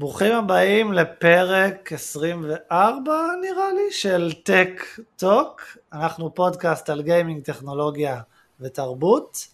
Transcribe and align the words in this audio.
ברוכים 0.00 0.36
הבאים 0.36 0.92
לפרק 0.92 1.92
24 1.92 3.12
נראה 3.40 3.72
לי 3.72 3.92
של 3.92 4.32
טק 4.42 4.82
טוק, 5.16 5.62
אנחנו 5.92 6.34
פודקאסט 6.34 6.90
על 6.90 7.02
גיימינג, 7.02 7.42
טכנולוגיה 7.42 8.20
ותרבות, 8.60 9.48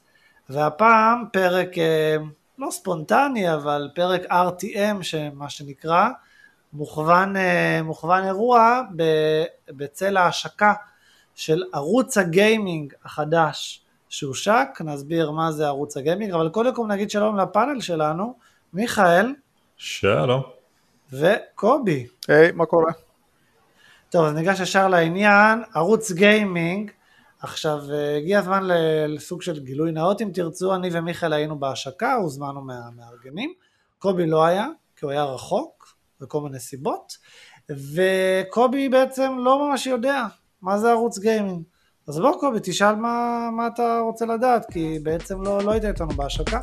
והפעם 0.48 1.24
פרק 1.32 1.79
אה, 1.79 2.17
לא 2.59 2.71
ספונטני 2.71 3.54
אבל 3.54 3.88
פרק 3.95 4.22
RTM 4.30 5.03
שמה 5.03 5.51
שנקרא, 5.51 6.09
מוכוון, 6.72 7.36
אה, 7.36 7.80
מוכוון 7.82 8.24
אירוע 8.24 8.80
בצל 9.68 10.16
ההשקה 10.16 10.72
של 11.34 11.62
ערוץ 11.72 12.18
הגיימינג 12.18 12.94
החדש 13.04 13.84
שהושק, 14.08 14.68
נסביר 14.80 15.30
מה 15.30 15.52
זה 15.52 15.66
ערוץ 15.66 15.96
הגיימינג, 15.96 16.32
אבל 16.32 16.48
קודם 16.48 16.74
כל 16.74 16.86
נגיד 16.86 17.10
שלום 17.10 17.38
לפאנל 17.38 17.80
שלנו, 17.80 18.34
מיכאל. 18.72 19.32
שלום. 19.77 20.43
וקובי. 21.12 22.06
היי, 22.28 22.48
hey, 22.48 22.52
מה 22.52 22.66
קורה? 22.66 22.92
טוב, 24.10 24.24
אז 24.24 24.34
ניגש 24.34 24.60
ישר 24.60 24.88
לעניין, 24.88 25.62
ערוץ 25.74 26.12
גיימינג, 26.12 26.91
עכשיו 27.41 27.78
אה, 27.92 28.16
הגיע 28.16 28.38
הזמן 28.38 28.62
לסוג 29.09 29.42
של 29.42 29.65
גילוי 29.65 29.92
נאות 29.92 30.23
אם 30.23 30.30
תרצו, 30.34 30.74
אני 30.74 30.91
ומיכאל 30.92 31.32
היינו 31.32 31.59
בהשקה, 31.59 32.15
הוזמנו 32.15 32.60
מהמארגנים, 32.60 33.52
קובי 33.98 34.27
לא 34.27 34.45
היה, 34.45 34.66
כי 34.96 35.04
הוא 35.04 35.12
היה 35.12 35.24
רחוק, 35.24 35.95
וכל 36.20 36.40
מיני 36.40 36.59
סיבות, 36.59 37.12
וקובי 37.70 38.88
בעצם 38.88 39.37
לא 39.38 39.68
ממש 39.68 39.87
יודע 39.87 40.27
מה 40.62 40.79
זה 40.79 40.90
ערוץ 40.90 41.18
גיימינג. 41.18 41.62
אז 42.09 42.18
בוא 42.18 42.40
קובי, 42.40 42.59
תשאל 42.62 42.95
מה, 42.95 43.48
מה 43.52 43.66
אתה 43.66 43.98
רוצה 43.98 44.27
לדעת, 44.27 44.66
כי 44.73 44.98
בעצם 45.02 45.43
לא, 45.43 45.62
לא 45.62 45.70
היית 45.70 45.84
איתנו 45.84 46.09
בהשקה. 46.09 46.60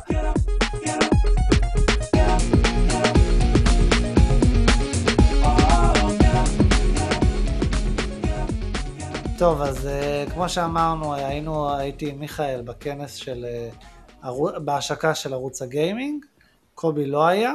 טוב, 9.38 9.62
אז 9.62 9.88
uh, 9.88 10.30
כמו 10.30 10.48
שאמרנו, 10.48 11.14
היינו, 11.14 11.76
הייתי 11.76 12.10
עם 12.10 12.20
מיכאל 12.20 12.62
בכנס 12.62 13.14
של, 13.14 13.46
uh, 13.72 14.26
ערו, 14.26 14.48
בהשקה 14.64 15.14
של 15.14 15.32
ערוץ 15.32 15.62
הגיימינג, 15.62 16.24
קובי 16.74 17.06
לא 17.06 17.26
היה, 17.26 17.52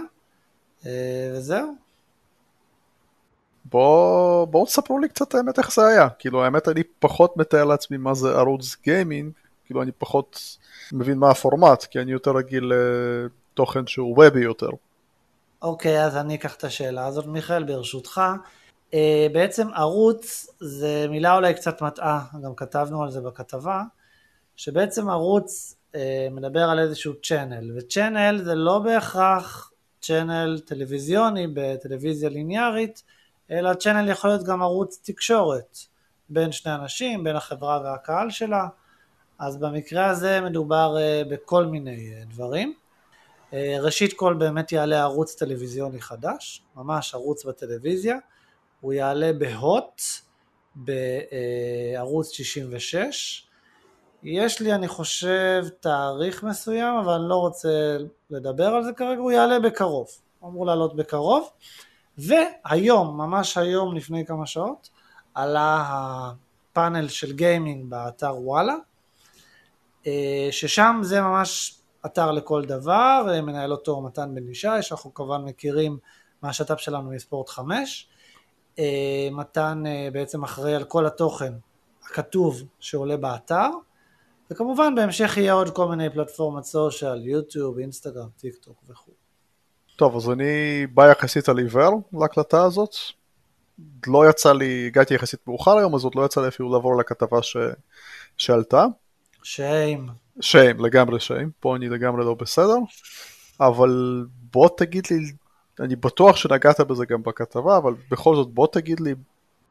uh, 0.82 0.86
וזהו. 1.34 1.76
בואו 3.66 4.48
בוא 4.48 4.66
תספרו 4.66 5.00
לי 5.00 5.10
קצת 5.10 5.36
האמת 5.36 5.60
איך 5.60 5.74
זה 5.74 5.88
היה, 5.88 6.10
כאילו 6.10 6.44
האמת 6.44 6.68
אני 6.68 6.84
פחות 7.00 7.38
מתאר 7.38 7.66
לעצמי 7.66 7.98
מה 7.98 8.14
זה 8.14 8.30
ערוץ 8.30 8.76
גיימינג, 8.84 9.32
כאילו 9.66 9.82
אני 9.82 9.92
פחות 9.92 10.58
מבין 10.92 11.18
מה 11.18 11.30
הפורמט, 11.32 11.84
כי 11.84 12.00
אני 12.00 12.12
יותר 12.12 12.32
רגיל 12.32 12.72
לתוכן 13.54 13.88
שהוא 13.88 14.14
וובי 14.18 14.44
יותר. 14.44 14.70
אוקיי, 15.62 16.04
okay, 16.04 16.06
אז 16.06 16.18
אני 16.18 16.36
אקח 16.36 16.56
את 16.56 16.64
השאלה 16.64 17.06
הזאת, 17.06 17.26
מיכאל, 17.26 17.64
ברשותך. 17.64 18.22
אה, 18.94 19.28
בעצם 19.34 19.68
ערוץ 19.74 20.48
זה 20.60 21.06
מילה 21.10 21.36
אולי 21.36 21.54
קצת 21.54 21.82
מטעה, 21.82 22.26
גם 22.44 22.56
כתבנו 22.56 23.04
על 23.04 23.12
זה 23.12 23.22
בכתבה, 23.22 23.84
שבעצם 24.56 25.10
ערוץ 25.10 25.76
אה, 25.96 26.28
מדבר 26.32 26.64
על 26.64 26.80
איזשהו 26.80 27.14
צ'אנל, 27.22 27.78
וצ'אנל 27.78 28.42
זה 28.44 28.56
לא 28.56 28.80
בהכרח 28.80 29.72
צ'אנל 30.02 30.60
טלוויזיוני 30.66 31.48
בטלוויזיה 31.54 32.30
ליניארית, 32.30 33.04
אלא 33.52 33.74
צ'אנל 33.74 34.10
יכול 34.10 34.30
להיות 34.30 34.44
גם 34.44 34.62
ערוץ 34.62 35.02
תקשורת 35.04 35.78
בין 36.30 36.52
שני 36.52 36.76
אנשים, 36.76 37.24
בין 37.24 37.36
החברה 37.36 37.82
והקהל 37.84 38.30
שלה, 38.30 38.68
אז 39.40 39.58
במקרה 39.58 40.06
הזה 40.06 40.42
מדובר 40.42 40.98
אה, 41.00 41.22
בכל 41.30 41.66
מיני 41.66 42.14
דברים. 42.30 42.74
ראשית 43.80 44.14
כל 44.14 44.34
באמת 44.34 44.72
יעלה 44.72 45.02
ערוץ 45.02 45.36
טלוויזיוני 45.36 46.02
חדש, 46.02 46.62
ממש 46.76 47.14
ערוץ 47.14 47.46
בטלוויזיה, 47.46 48.18
הוא 48.82 48.94
יעלה 48.94 49.34
בהוט 49.34 50.02
בערוץ 50.76 52.32
66. 52.32 53.46
יש 54.24 54.62
לי, 54.62 54.74
אני 54.74 54.88
חושב, 54.88 55.66
תאריך 55.80 56.44
מסוים, 56.44 56.96
אבל 56.96 57.14
אני 57.14 57.30
לא 57.30 57.36
רוצה 57.36 57.98
לדבר 58.30 58.68
על 58.68 58.84
זה 58.84 58.94
כרגע, 58.94 59.22
הוא 59.22 59.32
יעלה 59.32 59.60
בקרוב. 59.60 60.08
הוא 60.40 60.50
אמור 60.50 60.66
לעלות 60.66 60.96
בקרוב. 60.96 61.50
והיום, 62.18 63.18
ממש 63.18 63.58
היום 63.58 63.96
לפני 63.96 64.26
כמה 64.26 64.46
שעות, 64.46 64.90
עלה 65.34 65.86
הפאנל 65.90 67.08
של 67.08 67.32
גיימינג 67.32 67.90
באתר 67.90 68.36
וואלה, 68.38 68.76
אה, 70.08 70.48
ששם 70.52 71.00
זה 71.04 71.22
ממש 71.22 71.80
אתר 72.06 72.32
לכל 72.32 72.66
דבר, 72.66 73.40
מנהל 73.44 73.72
אותו 73.72 74.02
מתן 74.02 74.36
בן 74.36 74.50
ישי, 74.50 74.68
שאנחנו 74.82 75.14
כמובן 75.14 75.42
מכירים 75.42 75.98
מהשת"פ 76.42 76.80
שלנו 76.80 77.12
מספורט 77.12 77.50
5. 77.50 78.10
אה, 78.80 79.30
מתן 79.32 79.84
אה, 79.88 80.10
בעצם 80.14 80.44
אחראי 80.44 80.76
על 80.76 80.84
כל 80.84 81.06
התוכן 81.06 81.54
הכתוב 82.04 82.64
שעולה 82.80 83.18
באתר, 83.18 83.70
וכמובן 84.52 84.96
בהמשך 84.96 85.38
יהיה 85.38 85.54
עוד 85.54 85.70
כל 85.70 85.88
מיני 85.88 86.10
פלטפורמות 86.10 86.66
סושיאל, 86.66 87.28
יוטיוב, 87.28 87.80
אינסטגרם, 87.80 88.28
טיק 88.38 88.56
טוק 88.56 88.84
וכו'. 88.90 89.12
טוב, 89.96 90.16
אז 90.16 90.30
אני 90.30 90.88
בא 90.88 91.12
יחסית 91.12 91.50
על 91.50 91.58
עיוור 91.58 92.02
להקלטה 92.14 92.64
הזאת. 92.64 92.96
לא 94.08 94.30
יצא 94.30 94.54
לי, 94.54 94.88
הגעתי 94.88 95.14
יחסית 95.14 95.40
מאוחר 95.48 95.78
היום, 95.78 95.96
אז 95.96 96.04
עוד 96.04 96.16
לא 96.16 96.26
יצא 96.26 96.42
לי 96.42 96.48
אפילו 96.48 96.74
לעבור 96.74 96.98
לכתבה 96.98 97.44
ש... 97.44 97.58
שעלתה. 98.38 98.86
שיים. 99.44 100.08
שיים, 100.42 100.80
לגמרי 100.80 101.20
שיים. 101.20 101.52
פה 101.60 101.76
אני 101.76 101.90
לגמרי 101.90 102.26
לא 102.26 102.34
בסדר. 102.34 102.78
אבל 103.60 104.26
בוא 104.52 104.70
תגיד 104.78 105.08
לי 105.12 105.18
אני 105.80 105.96
בטוח 105.96 106.36
שנגעת 106.36 106.82
בזה 106.82 107.06
גם 107.06 107.24
בכתבה, 107.24 107.78
אבל 107.78 107.94
בכל 108.12 108.36
זאת 108.36 108.48
בוא 108.48 108.68
תגיד 108.72 109.00
לי 109.00 109.16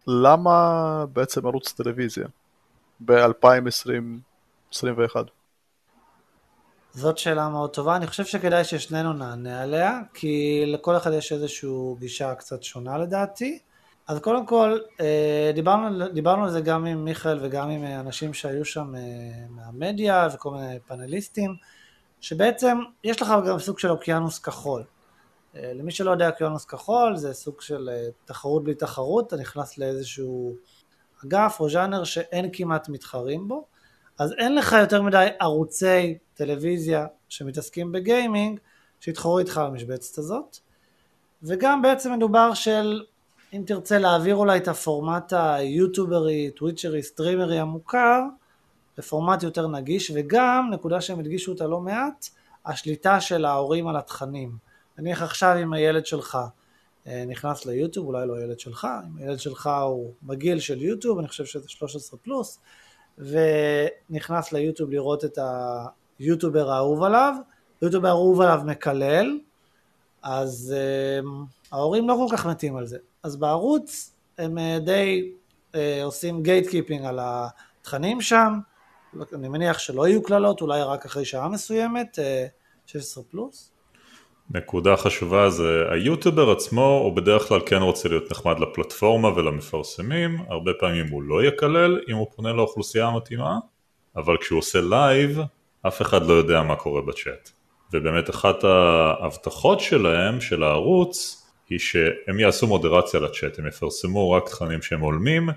למה 0.06 1.04
בעצם 1.12 1.46
ערוץ 1.46 1.72
טלוויזיה 1.72 2.26
ב-2020-2021? 3.04 5.16
זאת 6.92 7.18
שאלה 7.18 7.48
מאוד 7.48 7.70
טובה, 7.70 7.96
אני 7.96 8.06
חושב 8.06 8.24
שכדאי 8.24 8.64
ששנינו 8.64 9.12
נענה 9.12 9.62
עליה, 9.62 10.00
כי 10.14 10.64
לכל 10.66 10.96
אחד 10.96 11.12
יש 11.12 11.32
איזושהי 11.32 11.70
גישה 11.98 12.34
קצת 12.34 12.62
שונה 12.62 12.98
לדעתי. 12.98 13.58
אז 14.08 14.18
קודם 14.18 14.46
כל, 14.46 14.78
אה, 15.00 15.50
דיברנו, 15.54 16.08
דיברנו 16.08 16.44
על 16.44 16.50
זה 16.50 16.60
גם 16.60 16.86
עם 16.86 17.04
מיכאל 17.04 17.38
וגם 17.42 17.70
עם 17.70 17.84
אנשים 17.84 18.34
שהיו 18.34 18.64
שם 18.64 18.94
אה, 18.94 19.00
מהמדיה 19.48 20.28
וכל 20.34 20.50
מיני 20.50 20.78
פאנליסטים, 20.86 21.54
שבעצם 22.20 22.78
יש 23.04 23.22
לך 23.22 23.34
גם 23.46 23.58
סוג 23.58 23.78
של 23.78 23.90
אוקיינוס 23.90 24.38
כחול. 24.38 24.82
אה, 25.58 25.72
למי 25.72 25.90
שלא 25.90 26.10
יודע, 26.10 26.30
אוקיינוס 26.30 26.64
כחול 26.64 27.16
זה 27.16 27.34
סוג 27.34 27.60
של 27.60 27.88
אה, 27.92 28.08
תחרות 28.24 28.64
בלי 28.64 28.74
תחרות, 28.74 29.26
אתה 29.26 29.36
נכנס 29.36 29.78
לאיזשהו 29.78 30.54
אגף 31.24 31.56
או 31.60 31.70
ז'אנר 31.70 32.04
שאין 32.04 32.50
כמעט 32.52 32.88
מתחרים 32.88 33.48
בו, 33.48 33.64
אז 34.18 34.32
אין 34.32 34.54
לך 34.54 34.76
יותר 34.80 35.02
מדי 35.02 35.26
ערוצי 35.40 36.18
טלוויזיה 36.34 37.06
שמתעסקים 37.28 37.92
בגיימינג 37.92 38.60
שיתחרו 39.00 39.38
איתך 39.38 39.60
במשבצת 39.66 40.18
הזאת, 40.18 40.56
וגם 41.42 41.82
בעצם 41.82 42.12
מדובר 42.12 42.54
של 42.54 43.04
אם 43.52 43.62
תרצה 43.66 43.98
להעביר 43.98 44.36
אולי 44.36 44.58
את 44.58 44.68
הפורמט 44.68 45.32
היוטוברי, 45.32 46.50
טוויצ'רי, 46.50 47.02
סטרימרי 47.02 47.58
המוכר 47.58 48.22
לפורמט 48.98 49.42
יותר 49.42 49.68
נגיש, 49.68 50.12
וגם, 50.14 50.68
נקודה 50.72 51.00
שהם 51.00 51.18
הדגישו 51.18 51.52
אותה 51.52 51.66
לא 51.66 51.80
מעט, 51.80 52.28
השליטה 52.66 53.20
של 53.20 53.44
ההורים 53.44 53.88
על 53.88 53.96
התכנים. 53.96 54.67
נניח 54.98 55.22
עכשיו 55.22 55.56
אם 55.62 55.72
הילד 55.72 56.06
שלך 56.06 56.38
אה, 57.06 57.24
נכנס 57.26 57.66
ליוטיוב, 57.66 58.06
אולי 58.06 58.26
לא 58.26 58.36
הילד 58.36 58.60
שלך, 58.60 58.88
אם 59.06 59.18
הילד 59.18 59.38
שלך 59.38 59.70
הוא 59.84 60.12
בגיל 60.22 60.60
של 60.60 60.82
יוטיוב, 60.82 61.18
אני 61.18 61.28
חושב 61.28 61.44
שזה 61.44 61.68
13 61.68 62.18
פלוס, 62.22 62.58
ונכנס 63.18 64.52
ליוטיוב 64.52 64.90
לראות 64.90 65.24
את 65.24 65.38
היוטיובר 66.18 66.70
האהוב 66.70 67.02
עליו, 67.02 67.34
יוטיובר 67.82 68.08
האהוב 68.08 68.40
עליו 68.40 68.60
מקלל, 68.64 69.38
אז 70.22 70.74
uh, 70.74 71.26
ההורים 71.72 72.08
לא 72.08 72.26
כל 72.28 72.36
כך 72.36 72.46
מתים 72.46 72.76
על 72.76 72.86
זה. 72.86 72.98
אז 73.22 73.36
בערוץ 73.36 74.12
הם 74.38 74.58
אה, 74.58 74.84
די 74.84 75.32
עושים 76.02 76.42
gatekeeping 76.42 77.04
על 77.04 77.18
התכנים 77.22 78.20
שם, 78.20 78.58
אני 79.34 79.48
מניח 79.48 79.78
שלא 79.78 80.08
יהיו 80.08 80.22
קללות, 80.22 80.60
אולי 80.60 80.82
רק 80.82 81.04
אחרי 81.04 81.24
שעה 81.24 81.48
מסוימת, 81.48 82.18
אה, 82.18 82.20
16 82.86 83.24
פלוס. 83.24 83.70
נקודה 84.50 84.96
חשובה 84.96 85.50
זה 85.50 85.84
היוטיובר 85.90 86.50
עצמו 86.50 87.00
הוא 87.04 87.16
בדרך 87.16 87.42
כלל 87.42 87.60
כן 87.66 87.82
רוצה 87.82 88.08
להיות 88.08 88.30
נחמד 88.30 88.60
לפלטפורמה 88.60 89.28
ולמפרסמים, 89.28 90.38
הרבה 90.48 90.72
פעמים 90.80 91.08
הוא 91.08 91.22
לא 91.22 91.44
יקלל 91.44 92.00
אם 92.08 92.16
הוא 92.16 92.26
פונה 92.36 92.52
לאוכלוסייה 92.52 93.06
המתאימה, 93.06 93.58
אבל 94.16 94.36
כשהוא 94.36 94.58
עושה 94.58 94.80
לייב 94.80 95.40
אף 95.86 96.02
אחד 96.02 96.26
לא 96.26 96.32
יודע 96.32 96.62
מה 96.62 96.76
קורה 96.76 97.00
בצ'אט. 97.02 97.50
ובאמת 97.92 98.30
אחת 98.30 98.64
ההבטחות 98.64 99.80
שלהם, 99.80 100.40
של 100.40 100.62
הערוץ, 100.62 101.44
היא 101.70 101.78
שהם 101.78 102.40
יעשו 102.40 102.66
מודרציה 102.66 103.20
לצ'אט, 103.20 103.58
הם 103.58 103.66
יפרסמו 103.66 104.30
רק 104.30 104.48
תכנים 104.48 104.82
שהם 104.82 105.00
הולמים 105.00 105.48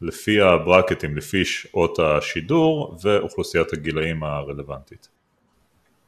לפי 0.00 0.40
הברקטים, 0.40 1.16
לפי 1.16 1.44
שעות 1.44 1.98
השידור 1.98 2.96
ואוכלוסיית 3.02 3.72
הגילאים 3.72 4.24
הרלוונטית. 4.24 5.19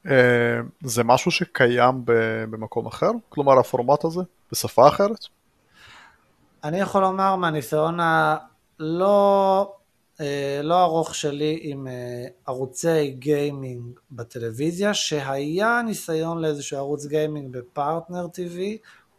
אה, 0.07 0.61
זה 0.81 1.05
משהו 1.05 1.31
שקיים 1.31 2.03
במקום 2.51 2.87
אחר? 2.87 3.11
כלומר 3.29 3.59
הפורמט 3.59 4.05
הזה? 4.05 4.21
בשפה 4.53 4.89
אחרת? 4.89 5.27
אני 6.65 6.81
יכול 6.81 7.03
לומר 7.03 7.37
מהניסיון 7.37 7.99
הלא 8.01 9.73
אה, 10.21 10.61
לא 10.63 10.83
ארוך 10.83 11.15
שלי 11.15 11.59
עם 11.63 11.87
אה, 11.87 12.27
ערוצי 12.47 13.11
גיימינג 13.11 13.99
בטלוויזיה, 14.11 14.95
שהיה 14.95 15.83
ניסיון 15.87 16.43
לאיזשהו 16.43 16.79
ערוץ 16.79 17.07
גיימינג 17.07 17.57
בפרטנר 17.57 18.27
TV, 18.27 18.61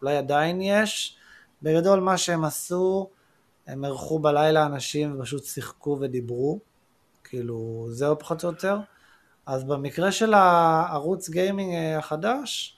אולי 0.01 0.17
עדיין 0.17 0.61
יש. 0.61 1.17
בגדול 1.61 1.99
מה 1.99 2.17
שהם 2.17 2.45
עשו, 2.45 3.09
הם 3.67 3.85
אירחו 3.85 4.19
בלילה 4.19 4.65
אנשים 4.65 5.19
ופשוט 5.19 5.43
שיחקו 5.43 5.97
ודיברו, 6.01 6.59
כאילו 7.23 7.87
זהו 7.89 8.19
פחות 8.19 8.43
או 8.43 8.49
יותר. 8.49 8.77
אז 9.45 9.63
במקרה 9.63 10.11
של 10.11 10.33
הערוץ 10.33 11.29
גיימינג 11.29 11.73
אה, 11.73 11.97
החדש, 11.97 12.77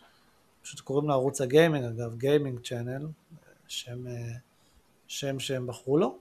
פשוט 0.62 0.79
קוראים 0.79 1.07
לו 1.07 1.13
ערוץ 1.13 1.41
הגיימינג, 1.41 1.85
אגב, 1.85 2.17
גיימינג 2.17 2.59
צ'אנל, 2.59 3.07
שם, 3.67 4.03
שם 5.07 5.39
שהם 5.39 5.67
בחרו 5.67 5.97
לו. 5.97 6.17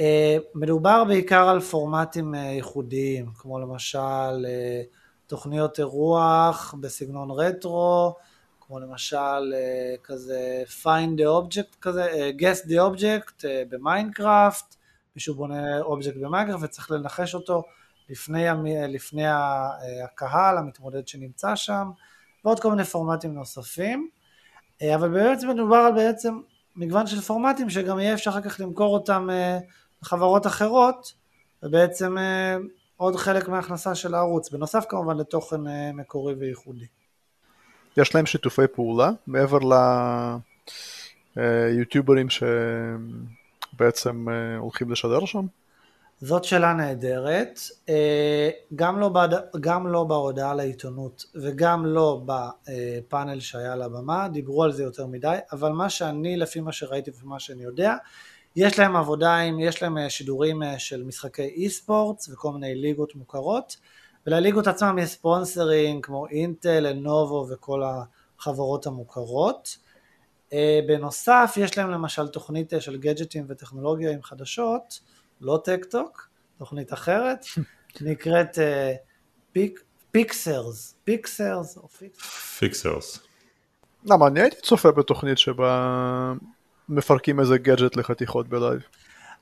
אה, 0.00 0.36
מדובר 0.54 1.04
בעיקר 1.04 1.48
על 1.48 1.60
פורמטים 1.60 2.34
אה, 2.34 2.40
ייחודיים, 2.40 3.26
כמו 3.38 3.58
למשל 3.58 4.46
אה, 4.46 4.82
תוכניות 5.26 5.78
אירוח 5.78 6.74
בסגנון 6.80 7.30
רטרו, 7.30 8.14
כמו 8.60 8.80
למשל 8.80 9.54
כזה 10.04 10.62
find 10.82 11.20
the 11.20 11.24
object 11.24 11.76
כזה, 11.80 12.30
guess 12.38 12.68
the 12.68 12.74
object 12.74 13.44
במיינקראפט, 13.68 14.76
מישהו 15.16 15.34
בונה 15.34 15.80
אובייקט 15.80 16.16
במיינקראפט 16.16 16.64
וצריך 16.64 16.90
לנחש 16.90 17.34
אותו 17.34 17.62
לפני, 18.08 18.44
לפני 18.88 19.24
הקהל, 20.04 20.58
המתמודד 20.58 21.08
שנמצא 21.08 21.56
שם, 21.56 21.90
ועוד 22.44 22.60
כל 22.60 22.70
מיני 22.70 22.84
פורמטים 22.84 23.34
נוספים, 23.34 24.08
אבל 24.94 25.08
בעצם 25.08 25.50
מדובר 25.50 25.76
על 25.76 25.92
בעצם 25.92 26.40
מגוון 26.76 27.06
של 27.06 27.20
פורמטים 27.20 27.70
שגם 27.70 27.98
יהיה 27.98 28.14
אפשר 28.14 28.30
אחר 28.30 28.40
כך 28.40 28.60
למכור 28.60 28.94
אותם 28.94 29.28
לחברות 30.02 30.46
אחרות, 30.46 31.12
ובעצם 31.62 32.18
אה, 32.18 32.56
עוד 32.96 33.16
חלק 33.16 33.48
מההכנסה 33.48 33.94
של 33.94 34.14
הערוץ, 34.14 34.50
בנוסף 34.50 34.84
כמובן 34.88 35.16
לתוכן 35.16 35.66
אה, 35.66 35.90
מקורי 35.94 36.34
וייחודי. 36.34 36.86
יש 37.96 38.14
להם 38.14 38.26
שיתופי 38.26 38.66
פעולה 38.74 39.10
מעבר 39.26 39.58
ליוטיוברים 41.36 42.26
שבעצם 43.70 44.28
אה, 44.28 44.56
הולכים 44.56 44.90
לשדר 44.90 45.24
שם? 45.24 45.46
זאת 46.24 46.44
שאלה 46.44 46.72
נהדרת, 46.72 47.60
גם 48.74 49.00
לא, 49.00 49.08
בעד, 49.08 49.34
גם 49.60 49.86
לא 49.86 50.04
בהודעה 50.04 50.54
לעיתונות 50.54 51.24
וגם 51.34 51.86
לא 51.86 52.22
בפאנל 52.26 53.40
שהיה 53.40 53.72
על 53.72 53.82
הבמה, 53.82 54.28
דיברו 54.28 54.64
על 54.64 54.72
זה 54.72 54.82
יותר 54.82 55.06
מדי, 55.06 55.36
אבל 55.52 55.72
מה 55.72 55.90
שאני, 55.90 56.36
לפי 56.36 56.60
מה 56.60 56.72
שראיתי 56.72 57.10
ומה 57.22 57.40
שאני 57.40 57.62
יודע, 57.62 57.94
יש 58.56 58.78
להם 58.78 58.96
עבודה 58.96 59.36
עם, 59.36 59.60
יש 59.60 59.82
להם 59.82 59.98
אה, 59.98 60.10
שידורים 60.10 60.62
אה, 60.62 60.78
של 60.78 61.04
משחקי 61.04 61.42
אי 61.42 61.70
ספורטס 61.70 62.28
וכל 62.28 62.52
מיני 62.52 62.74
ליגות 62.74 63.14
מוכרות, 63.14 63.76
ולליגות 64.26 64.66
עצמם 64.66 64.98
יש 64.98 65.10
ספונסרים 65.10 66.00
כמו 66.00 66.26
אינטל, 66.26 66.80
לנובו 66.80 67.46
וכל 67.50 67.82
החברות 68.38 68.86
המוכרות. 68.86 69.76
אה, 70.52 70.80
בנוסף, 70.88 71.54
יש 71.56 71.78
להם 71.78 71.90
למשל 71.90 72.28
תוכנית 72.28 72.72
של 72.80 72.96
גדג'טים 72.96 73.44
וטכנולוגיה 73.48 74.10
עם 74.10 74.22
חדשות, 74.22 75.00
לא 75.42 75.60
טק 75.64 75.84
טוק, 75.90 76.28
תוכנית 76.58 76.92
אחרת, 76.92 77.44
נקראת 78.00 78.58
פיק, 79.52 79.80
פיקסרס, 80.10 80.94
פיקסרס 81.04 81.76
או 81.76 81.88
פיקסרס. 81.88 82.58
פיקסרס. 82.58 83.18
למה, 84.04 84.26
אני 84.26 84.40
הייתי 84.40 84.56
צופה 84.62 84.90
בתוכנית 84.90 85.38
שבה 85.38 86.32
מפרקים 86.88 87.40
איזה 87.40 87.58
גאדג'ט 87.58 87.96
לחתיכות 87.96 88.48
ב 88.48 88.54
live. 88.54 88.82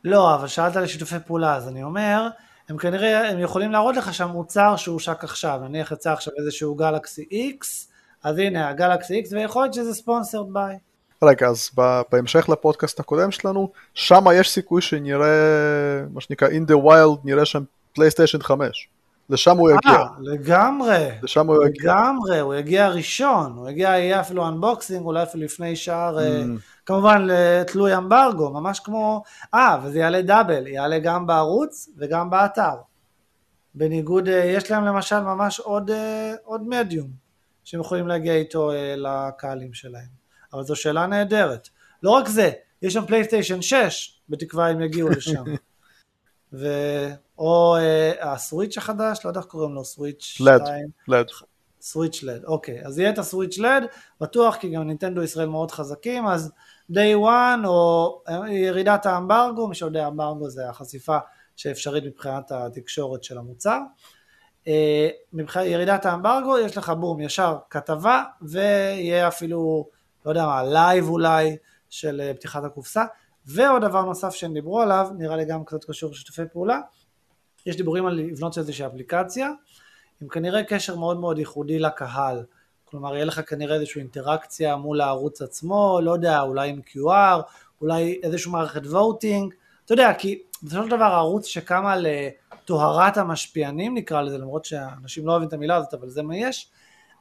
לא, 0.05 0.35
אבל 0.35 0.47
שאלת 0.47 0.77
על 0.77 0.87
שיתופי 0.87 1.17
פעולה, 1.27 1.57
אז 1.57 1.69
אני 1.69 1.83
אומר, 1.83 2.29
הם 2.69 2.79
כנראה, 2.79 3.31
הם 3.31 3.39
יכולים 3.39 3.73
להראות 3.73 3.97
לך 3.97 4.15
שהמוצר 4.15 4.77
שהושק 4.77 5.25
עכשיו, 5.25 5.61
נניח 5.63 5.93
יצא 5.93 6.13
עכשיו 6.13 6.33
איזשהו 6.39 6.75
גלקסי 6.75 7.29
X, 7.61 7.67
אז 8.23 8.39
הנה 8.39 8.69
הגלקסי 8.69 9.23
X, 9.23 9.35
ויכול 9.35 9.63
להיות 9.63 9.75
שזה 9.75 9.95
sponsored 9.95 10.53
by. 10.53 10.79
רגע, 11.25 11.47
אז 11.47 11.71
בהמשך 12.13 12.49
לפודקאסט 12.49 13.01
הקודם 13.01 13.31
שלנו, 13.31 13.73
שם 13.95 14.25
יש 14.35 14.51
סיכוי 14.51 14.83
שנראה, 14.83 15.27
מה 16.13 16.21
שנקרא, 16.21 16.49
in 16.49 16.71
the 16.71 16.85
wild, 16.85 17.19
נראה 17.25 17.45
שם 17.45 17.63
פלייסטיישן 17.95 18.43
5. 18.43 18.89
לשם 19.31 19.57
הוא 19.57 19.71
יגיע. 19.71 19.93
אה, 19.93 20.07
לגמרי. 20.21 21.09
לשם 21.23 21.47
הוא 21.47 21.67
יגיע. 21.67 21.93
לגמרי, 21.93 22.39
הוא 22.39 22.55
יגיע 22.55 22.89
ראשון, 22.89 23.53
הוא 23.57 23.69
יגיע, 23.69 23.89
יהיה 23.89 24.21
אפילו 24.21 24.49
unboxing, 24.49 25.05
אולי 25.05 25.23
אפילו 25.23 25.45
לפני 25.45 25.77
שער, 25.77 26.19
אה, 26.19 26.43
mm. 26.43 26.61
כמובן 26.87 27.27
תלוי 27.67 27.97
אמברגו, 27.97 28.51
ממש 28.51 28.81
כמו, 28.81 29.23
אה, 29.55 29.79
וזה 29.85 29.99
יעלה 29.99 30.23
דאבל, 30.23 30.67
יעלה 30.67 30.99
גם 30.99 31.27
בערוץ 31.27 31.89
וגם 31.99 32.31
באתר. 32.31 32.75
בניגוד, 33.75 34.29
אה, 34.29 34.45
יש 34.45 34.71
להם 34.71 34.85
למשל 34.85 35.21
ממש 35.21 35.61
עוד, 35.61 35.91
עוד 36.45 36.69
מדיום, 36.69 37.09
שהם 37.65 37.81
יכולים 37.81 38.09
להגיע 38.09 38.35
איתו 38.35 38.71
לקהלים 38.97 39.75
שלהם. 39.75 40.20
אבל 40.53 40.63
זו 40.63 40.77
שאלה 40.77 41.07
נהדרת. 41.07 41.69
לא 42.03 42.11
רק 42.11 42.29
זה, 42.29 42.51
יש 42.83 42.95
שם 42.95 43.07
פלייסטיישן 43.07 43.63
6, 43.63 44.21
בתקווה 44.29 44.69
הם 44.69 44.81
יגיעו 44.81 45.09
לשם. 45.09 45.45
ו... 46.53 46.67
או 47.41 47.77
אה, 47.77 48.33
הסוויץ' 48.33 48.79
החדש, 48.79 49.21
לא 49.25 49.31
יודע 49.31 49.41
איך 49.41 49.49
קוראים 49.49 49.75
לו, 49.75 49.85
סוויץ' 49.85 50.23
2. 50.23 50.59
לד. 51.09 51.27
סוויץ' 51.81 52.23
לד, 52.23 52.45
אוקיי. 52.45 52.87
אז 52.87 52.99
יהיה 52.99 53.11
את 53.11 53.19
הסוויץ' 53.19 53.59
לד, 53.59 53.85
בטוח, 54.21 54.57
כי 54.57 54.71
גם 54.71 54.83
נינטנדו 54.83 55.23
ישראל 55.23 55.49
מאוד 55.49 55.71
חזקים, 55.71 56.27
אז 56.27 56.53
day 56.93 57.17
one 57.25 57.67
או 57.67 58.23
אה, 58.29 58.53
ירידת 58.53 59.07
האמברגו, 59.07 59.69
מי 59.69 59.75
שיודע, 59.75 60.09
אמברגו 60.09 60.51
זה 60.51 60.69
החשיפה 60.69 61.19
שאפשרית 61.57 62.05
מבחינת 62.05 62.53
התקשורת 62.53 63.25
של 63.25 63.39
המוצר. 63.39 63.79
אה, 64.69 65.09
מבחינת 65.33 65.67
ירידת 65.67 66.07
האמברגו, 66.07 66.59
יש 66.59 66.77
לך 66.77 66.91
בום, 66.91 67.21
ישר 67.21 67.57
כתבה, 67.71 68.23
ויהיה 68.43 69.29
אפילו, 69.29 69.89
יודע 70.31 70.47
מה, 70.47 70.63
live 70.63 71.09
אולי, 71.09 71.57
של 71.91 72.21
אה, 72.21 72.35
פתיחת 72.35 72.65
הקופסה. 72.65 73.05
ועוד 73.47 73.83
דבר 73.83 74.05
נוסף 74.05 74.35
שהם 74.35 74.55
דיברו 74.55 74.81
עליו, 74.81 75.09
נראה 75.19 75.37
לי 75.37 75.45
גם 75.45 75.65
קצת 75.65 75.85
קשור 75.85 76.11
לשיתופי 76.11 76.43
פעולה, 76.53 76.81
יש 77.67 77.77
דיבורים 77.77 78.07
על 78.07 78.15
לבנות 78.15 78.59
איזושהי 78.59 78.87
אפליקציה, 78.87 79.51
עם 80.23 80.29
כנראה 80.29 80.65
קשר 80.65 80.97
מאוד 80.97 81.21
מאוד 81.21 81.39
ייחודי 81.39 81.79
לקהל. 81.79 82.45
כלומר, 82.85 83.15
יהיה 83.15 83.25
לך 83.25 83.41
כנראה 83.47 83.75
איזושהי 83.75 84.01
אינטראקציה 84.01 84.77
מול 84.77 85.01
הערוץ 85.01 85.43
עצמו, 85.43 86.01
לא 86.03 86.13
יודע, 86.13 86.41
אולי 86.41 86.71
עם 86.71 86.81
QR, 86.89 87.43
אולי 87.81 88.21
איזושהי 88.23 88.53
מערכת 88.53 88.83
voting, 88.83 89.55
אתה 89.85 89.93
יודע, 89.93 90.15
כי 90.15 90.43
בסופו 90.63 90.85
של 90.85 90.91
דבר 90.91 91.05
הערוץ 91.05 91.47
שקם 91.47 91.87
על 91.87 92.07
טוהרת 92.65 93.17
המשפיענים 93.17 93.95
נקרא 93.95 94.23
לזה, 94.23 94.39
למרות 94.39 94.65
שאנשים 94.65 95.27
לא 95.27 95.33
אוהבים 95.33 95.49
את 95.49 95.53
המילה 95.53 95.77
הזאת, 95.77 95.95
אבל 95.95 96.09
זה 96.09 96.23
מה 96.23 96.37
יש, 96.37 96.71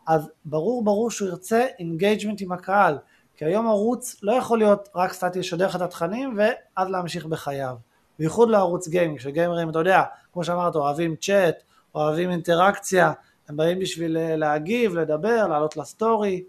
אז 0.10 0.30
ברור 0.46 0.84
ברור 0.84 1.12
שהוא 1.12 1.28
ירצה 1.28 1.66
engagement 1.80 2.42
עם 2.42 2.52
הקהל, 2.52 2.98
כי 3.38 3.46
היום 3.46 3.68
ערוץ 3.68 4.16
לא 4.24 4.32
יכול 4.32 4.58
להיות 4.58 4.90
רק 4.96 5.14
סטטי 5.14 5.40
לשדר 5.40 5.68
לך 5.68 5.76
את 5.76 5.82
התכנים 5.82 6.38
ואז 6.38 6.90
להמשיך 6.90 7.26
בחייו. 7.26 7.76
בייחוד 8.20 8.50
לערוץ 8.50 8.88
גיימינג, 8.88 9.20
שגיימרים, 9.20 9.70
אתה 9.70 9.80
יודע, 9.80 10.04
כמו 10.34 10.44
שאמרת, 10.44 10.76
אוהבים 10.76 11.16
צ'אט, 11.16 11.56
אוהבים 11.96 12.32
אינטראקציה, 12.32 13.14
הם 13.50 13.58
באים 13.58 13.80
בשביל 13.80 14.18
אה, 14.18 14.36
להגיב, 14.36 14.96
לדבר, 14.96 15.48
לעלות 15.48 15.78
לסטורי. 15.78 16.44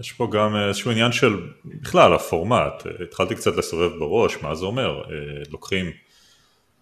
יש 0.00 0.12
פה 0.12 0.28
גם 0.32 0.56
איזשהו 0.56 0.90
עניין 0.90 1.12
של 1.12 1.36
בכלל 1.64 2.14
הפורמט, 2.14 2.82
התחלתי 3.08 3.34
קצת 3.34 3.56
לסובב 3.56 3.98
בראש, 3.98 4.42
מה 4.42 4.54
זה 4.54 4.64
אומר, 4.64 4.98
אה, 4.98 5.42
לוקחים 5.50 5.86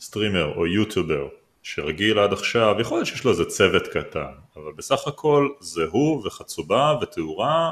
סטרימר 0.00 0.56
או 0.56 0.66
יוטיובר 0.66 1.28
שרגיל 1.62 2.18
עד 2.18 2.32
עכשיו, 2.32 2.76
יכול 2.80 2.98
להיות 2.98 3.06
שיש 3.06 3.24
לו 3.24 3.30
איזה 3.30 3.44
צוות 3.44 3.88
קטן, 3.88 4.32
אבל 4.56 4.72
בסך 4.76 5.06
הכל 5.06 5.48
זה 5.60 5.84
הוא 5.90 6.26
וחצובה 6.26 6.94
ותאורה 7.00 7.70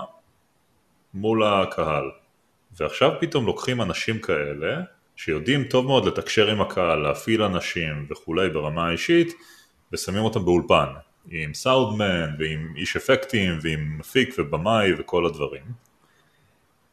מול 1.14 1.44
הקהל. 1.44 2.10
ועכשיו 2.76 3.10
פתאום 3.20 3.46
לוקחים 3.46 3.82
אנשים 3.82 4.18
כאלה 4.18 4.80
שיודעים 5.16 5.64
טוב 5.64 5.86
מאוד 5.86 6.04
לתקשר 6.04 6.50
עם 6.50 6.60
הקהל, 6.60 6.98
להפעיל 6.98 7.42
אנשים 7.42 8.06
וכולי 8.10 8.50
ברמה 8.50 8.88
האישית 8.88 9.34
ושמים 9.92 10.22
אותם 10.24 10.44
באולפן 10.44 10.86
עם 11.30 11.54
סאודמן 11.54 12.34
ועם 12.38 12.72
איש 12.76 12.96
אפקטים 12.96 13.58
ועם 13.62 13.98
מפיק 13.98 14.34
ובמאי 14.38 14.92
וכל 14.98 15.26
הדברים. 15.26 15.62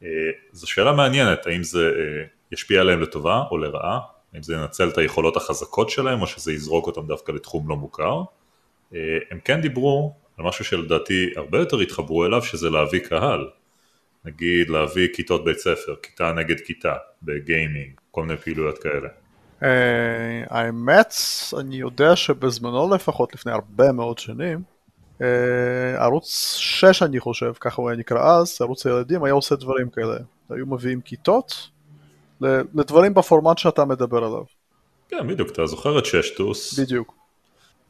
אה, 0.03 0.09
זו 0.51 0.69
שאלה 0.69 0.93
מעניינת, 0.93 1.47
האם 1.47 1.63
זה 1.63 1.91
אה, 1.99 2.23
ישפיע 2.51 2.81
עליהם 2.81 3.01
לטובה 3.01 3.43
או 3.51 3.57
לרעה, 3.57 3.99
האם 4.37 4.43
זה 4.43 4.53
ינצל 4.53 4.89
את 4.89 4.97
היכולות 4.97 5.37
החזקות 5.37 5.89
שלהם 5.89 6.21
או 6.21 6.27
שזה 6.27 6.53
יזרוק 6.53 6.87
אותם 6.87 7.07
דווקא 7.07 7.31
לתחום 7.31 7.69
לא 7.69 7.75
מוכר. 7.75 8.21
אה, 8.95 8.99
הם 9.31 9.39
כן 9.45 9.61
דיברו 9.61 10.13
על 10.37 10.45
משהו 10.45 10.65
שלדעתי 10.65 11.29
הרבה 11.35 11.59
יותר 11.59 11.79
התחברו 11.79 12.25
אליו, 12.25 12.41
שזה 12.41 12.69
להביא 12.69 12.99
קהל. 12.99 13.47
נגיד 14.25 14.69
להביא 14.69 15.07
כיתות 15.13 15.45
בית 15.45 15.59
ספר, 15.59 15.95
כיתה 16.03 16.31
נגד 16.31 16.59
כיתה, 16.59 16.93
בגיימינג, 17.23 17.91
כל 18.11 18.23
מיני 18.23 18.37
פעילויות 18.37 18.77
כאלה. 18.77 19.07
Uh, 19.61 19.65
האמת, 20.49 21.13
אני 21.59 21.75
יודע 21.75 22.15
שבזמנו 22.15 22.95
לפחות, 22.95 23.33
לפני 23.35 23.51
הרבה 23.51 23.91
מאוד 23.91 24.19
שנים, 24.19 24.61
אה, 25.21 26.03
ערוץ 26.03 26.55
6 26.57 27.03
אני 27.03 27.19
חושב, 27.19 27.53
ככה 27.59 27.81
הוא 27.81 27.89
היה 27.89 27.99
נקרא 27.99 28.39
אז, 28.39 28.57
ערוץ 28.61 28.85
הילדים 28.85 29.23
היה 29.23 29.33
עושה 29.33 29.55
דברים 29.55 29.89
כאלה. 29.89 30.17
היו 30.49 30.65
מביאים 30.65 31.01
כיתות 31.01 31.69
לדברים 32.75 33.13
בפורמט 33.13 33.57
שאתה 33.57 33.85
מדבר 33.85 34.17
עליו. 34.17 34.43
כן, 35.09 35.27
בדיוק, 35.27 35.49
אתה 35.49 35.65
זוכר 35.65 35.99
את 35.99 36.05
ששטוס, 36.05 36.79
בדיוק. 36.79 37.13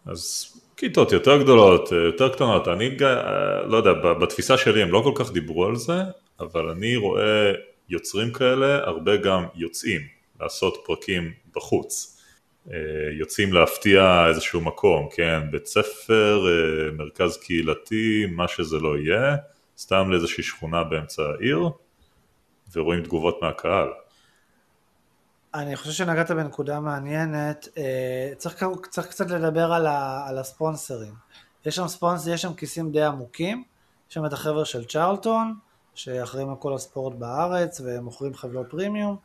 אז 0.05 0.53
כיתות 0.77 1.11
יותר 1.11 1.43
גדולות, 1.43 1.93
אה, 1.93 1.97
יותר 1.97 2.29
קטנות, 2.29 2.67
אני 2.67 2.97
אה, 3.01 3.63
לא 3.67 3.77
יודע, 3.77 3.93
בתפיסה 3.93 4.57
שלי 4.57 4.81
הם 4.81 4.91
לא 4.91 5.01
כל 5.03 5.11
כך 5.15 5.31
דיברו 5.31 5.65
על 5.65 5.75
זה, 5.75 6.01
אבל 6.39 6.69
אני 6.69 6.95
רואה 6.95 7.51
יוצרים 7.89 8.33
כאלה, 8.33 8.77
הרבה 8.77 9.17
גם 9.17 9.45
יוצאים 9.55 10.01
לעשות 10.39 10.77
פרקים 10.85 11.31
בחוץ. 11.55 12.21
אה, 12.71 12.77
יוצאים 13.19 13.53
להפתיע 13.53 14.25
איזשהו 14.29 14.61
מקום, 14.61 15.07
כן, 15.15 15.39
בית 15.51 15.65
ספר, 15.65 16.45
מרכז 16.97 17.37
קהילתי, 17.37 18.25
מה 18.31 18.47
שזה 18.47 18.79
לא 18.79 18.97
יהיה, 18.97 19.35
סתם 19.77 20.11
לאיזושהי 20.11 20.43
שכונה 20.43 20.83
באמצע 20.83 21.23
העיר, 21.23 21.69
ורואים 22.75 23.03
תגובות 23.03 23.41
מהקהל. 23.41 23.87
אני 25.57 25.75
חושב 25.75 25.91
שנגעת 25.91 26.31
בנקודה 26.31 26.79
מעניינת, 26.79 27.67
אה, 27.77 28.31
צריך, 28.37 28.65
צריך 28.89 29.07
קצת 29.07 29.29
לדבר 29.29 29.73
על, 29.73 29.87
ה, 29.87 30.25
על 30.27 30.37
הספונסרים. 30.37 31.13
יש 31.65 31.75
שם 31.75 31.87
ספונסר, 31.87 32.29
יש 32.29 32.41
שם 32.41 32.53
כיסים 32.53 32.91
די 32.91 33.03
עמוקים, 33.03 33.63
יש 34.09 34.13
שם 34.13 34.25
את 34.25 34.33
החבר'ה 34.33 34.65
של 34.65 34.85
צ'רלטון, 34.85 35.55
שאחראים 35.95 36.49
על 36.49 36.55
כל 36.55 36.73
הספורט 36.73 37.15
בארץ 37.15 37.81
ומוכרים 37.85 38.33
חבילות 38.33 38.69
פרימיום, 38.69 39.17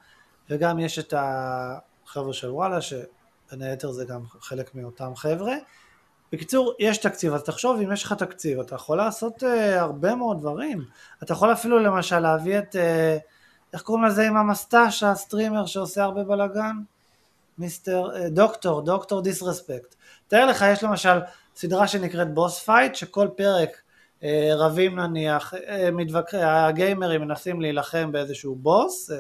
וגם 0.50 0.78
יש 0.78 0.98
את 0.98 1.14
החבר'ה 1.16 2.32
של 2.32 2.50
וואלה, 2.50 2.80
שבין 2.80 3.62
היתר 3.62 3.92
זה 3.92 4.04
גם 4.04 4.20
חלק 4.40 4.74
מאותם 4.74 5.14
חבר'ה. 5.16 5.54
בקיצור, 6.32 6.74
יש 6.78 6.98
תקציב, 6.98 7.34
אז 7.34 7.42
תחשוב 7.42 7.80
אם 7.80 7.92
יש 7.92 8.04
לך 8.04 8.12
תקציב, 8.12 8.60
אתה 8.60 8.74
יכול 8.74 8.96
לעשות 8.96 9.42
uh, 9.42 9.46
הרבה 9.78 10.14
מאוד 10.14 10.40
דברים. 10.40 10.84
אתה 11.22 11.32
יכול 11.32 11.52
אפילו 11.52 11.78
למשל 11.78 12.18
להביא 12.18 12.58
את... 12.58 12.76
Uh, 12.76 13.41
איך 13.72 13.82
קוראים 13.82 14.04
לזה 14.04 14.26
עם 14.26 14.36
המסטש, 14.36 15.02
הסטרימר 15.02 15.66
שעושה 15.66 16.04
הרבה 16.04 16.24
בלאגן? 16.24 16.76
Mister, 17.58 18.16
אה, 18.16 18.28
Doctor, 18.30 18.82
Doctor 18.82 19.22
Disrespect. 19.22 19.94
תאר 20.28 20.46
לך, 20.46 20.64
יש 20.72 20.84
למשל 20.84 21.18
סדרה 21.56 21.88
שנקראת 21.88 22.34
Boss 22.34 22.58
Fight, 22.58 22.94
שכל 22.94 23.28
פרק 23.36 23.80
אה, 24.22 24.50
רבים 24.56 24.98
נניח, 24.98 25.54
אה, 25.54 25.90
מתווכ... 25.90 26.34
הגיימרים 26.34 27.20
מנסים 27.20 27.60
להילחם 27.60 28.12
באיזשהו 28.12 28.54
boss, 28.54 29.10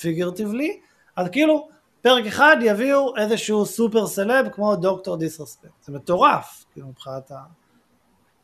figuratively, 0.00 0.80
אז 1.16 1.28
כאילו 1.32 1.68
פרק 2.00 2.26
אחד 2.26 2.56
יביאו 2.62 3.16
איזשהו 3.16 3.66
super 3.66 4.06
celeb 4.06 4.48
כמו 4.52 4.76
Doctor 4.76 5.16
Disrespect. 5.16 5.84
זה 5.84 5.92
מטורף, 5.92 6.64
כאילו 6.72 6.88
מבחינת 6.88 7.30
ה... 7.30 7.34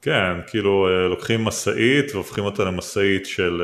כן, 0.03 0.33
כאילו 0.47 0.89
לוקחים 1.09 1.45
משאית 1.45 2.15
והופכים 2.15 2.45
אותה 2.45 2.65
למשאית 2.65 3.27
של... 3.27 3.63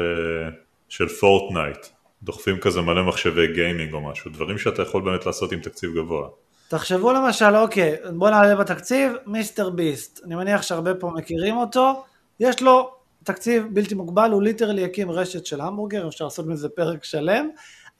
של 0.97 1.09
פורטנייט, 1.09 1.87
דוחפים 2.23 2.61
כזה 2.61 2.81
מלא 2.81 3.05
מחשבי 3.09 3.53
גיימינג 3.55 3.95
או 3.95 4.01
משהו, 4.01 4.31
דברים 4.31 4.59
שאתה 4.59 4.83
יכול 4.83 5.03
באמת 5.03 5.27
לעשות 5.27 5.53
עם 5.53 5.61
תקציב 5.61 5.95
גבוה. 5.95 6.29
תחשבו 6.69 7.13
למשל, 7.13 7.57
אוקיי, 7.57 7.97
בוא 8.13 8.31
נעלה 8.31 8.57
בתקציב, 8.57 9.13
MrBeast, 9.27 10.21
אני 10.25 10.35
מניח 10.35 10.63
שהרבה 10.63 10.95
פה 10.95 11.11
מכירים 11.11 11.57
אותו, 11.57 12.05
יש 12.41 12.63
לו 12.63 12.91
תקציב 13.25 13.67
בלתי 13.73 13.95
מוגבל, 13.95 14.31
הוא 14.31 14.43
literally 14.43 14.83
יקים 14.83 15.11
רשת 15.11 15.47
של 15.47 15.61
המבורגר, 15.61 16.09
אפשר 16.09 16.25
לעשות 16.25 16.47
מזה 16.47 16.69
פרק 16.69 17.05
שלם, 17.05 17.49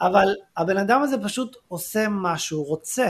אבל 0.01 0.35
הבן 0.57 0.77
אדם 0.77 1.03
הזה 1.03 1.17
פשוט 1.25 1.57
עושה 1.69 2.09
מה 2.09 2.39
שהוא 2.39 2.67
רוצה, 2.67 3.09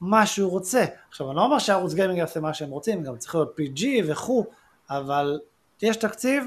מה 0.00 0.26
שהוא 0.26 0.50
רוצה. 0.50 0.84
עכשיו, 1.08 1.28
אני 1.28 1.36
לא 1.36 1.42
אומר 1.42 1.58
שערוץ 1.58 1.94
גיימינג 1.94 2.18
יעשה 2.18 2.40
מה 2.40 2.54
שהם 2.54 2.70
רוצים, 2.70 3.02
גם 3.02 3.16
צריך 3.16 3.34
להיות 3.34 3.56
PG 3.60 3.84
וכו', 4.06 4.44
אבל 4.90 5.40
יש 5.82 5.96
תקציב, 5.96 6.44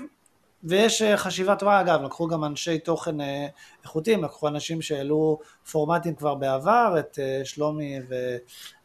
ויש 0.64 1.02
אה, 1.02 1.18
חשיבה 1.18 1.56
טובה, 1.56 1.82
אגב, 1.82 2.04
לקחו 2.04 2.28
גם 2.28 2.44
אנשי 2.44 2.80
תוכן 2.80 3.22
אה, 3.22 3.48
איכותיים, 3.84 4.24
לקחו 4.24 4.48
אנשים 4.48 4.82
שהעלו 4.82 5.40
פורמטים 5.72 6.16
כבר 6.16 6.36
בעבר, 6.36 6.96
את 7.00 7.20
אה, 7.22 7.42
שלומי 7.46 8.00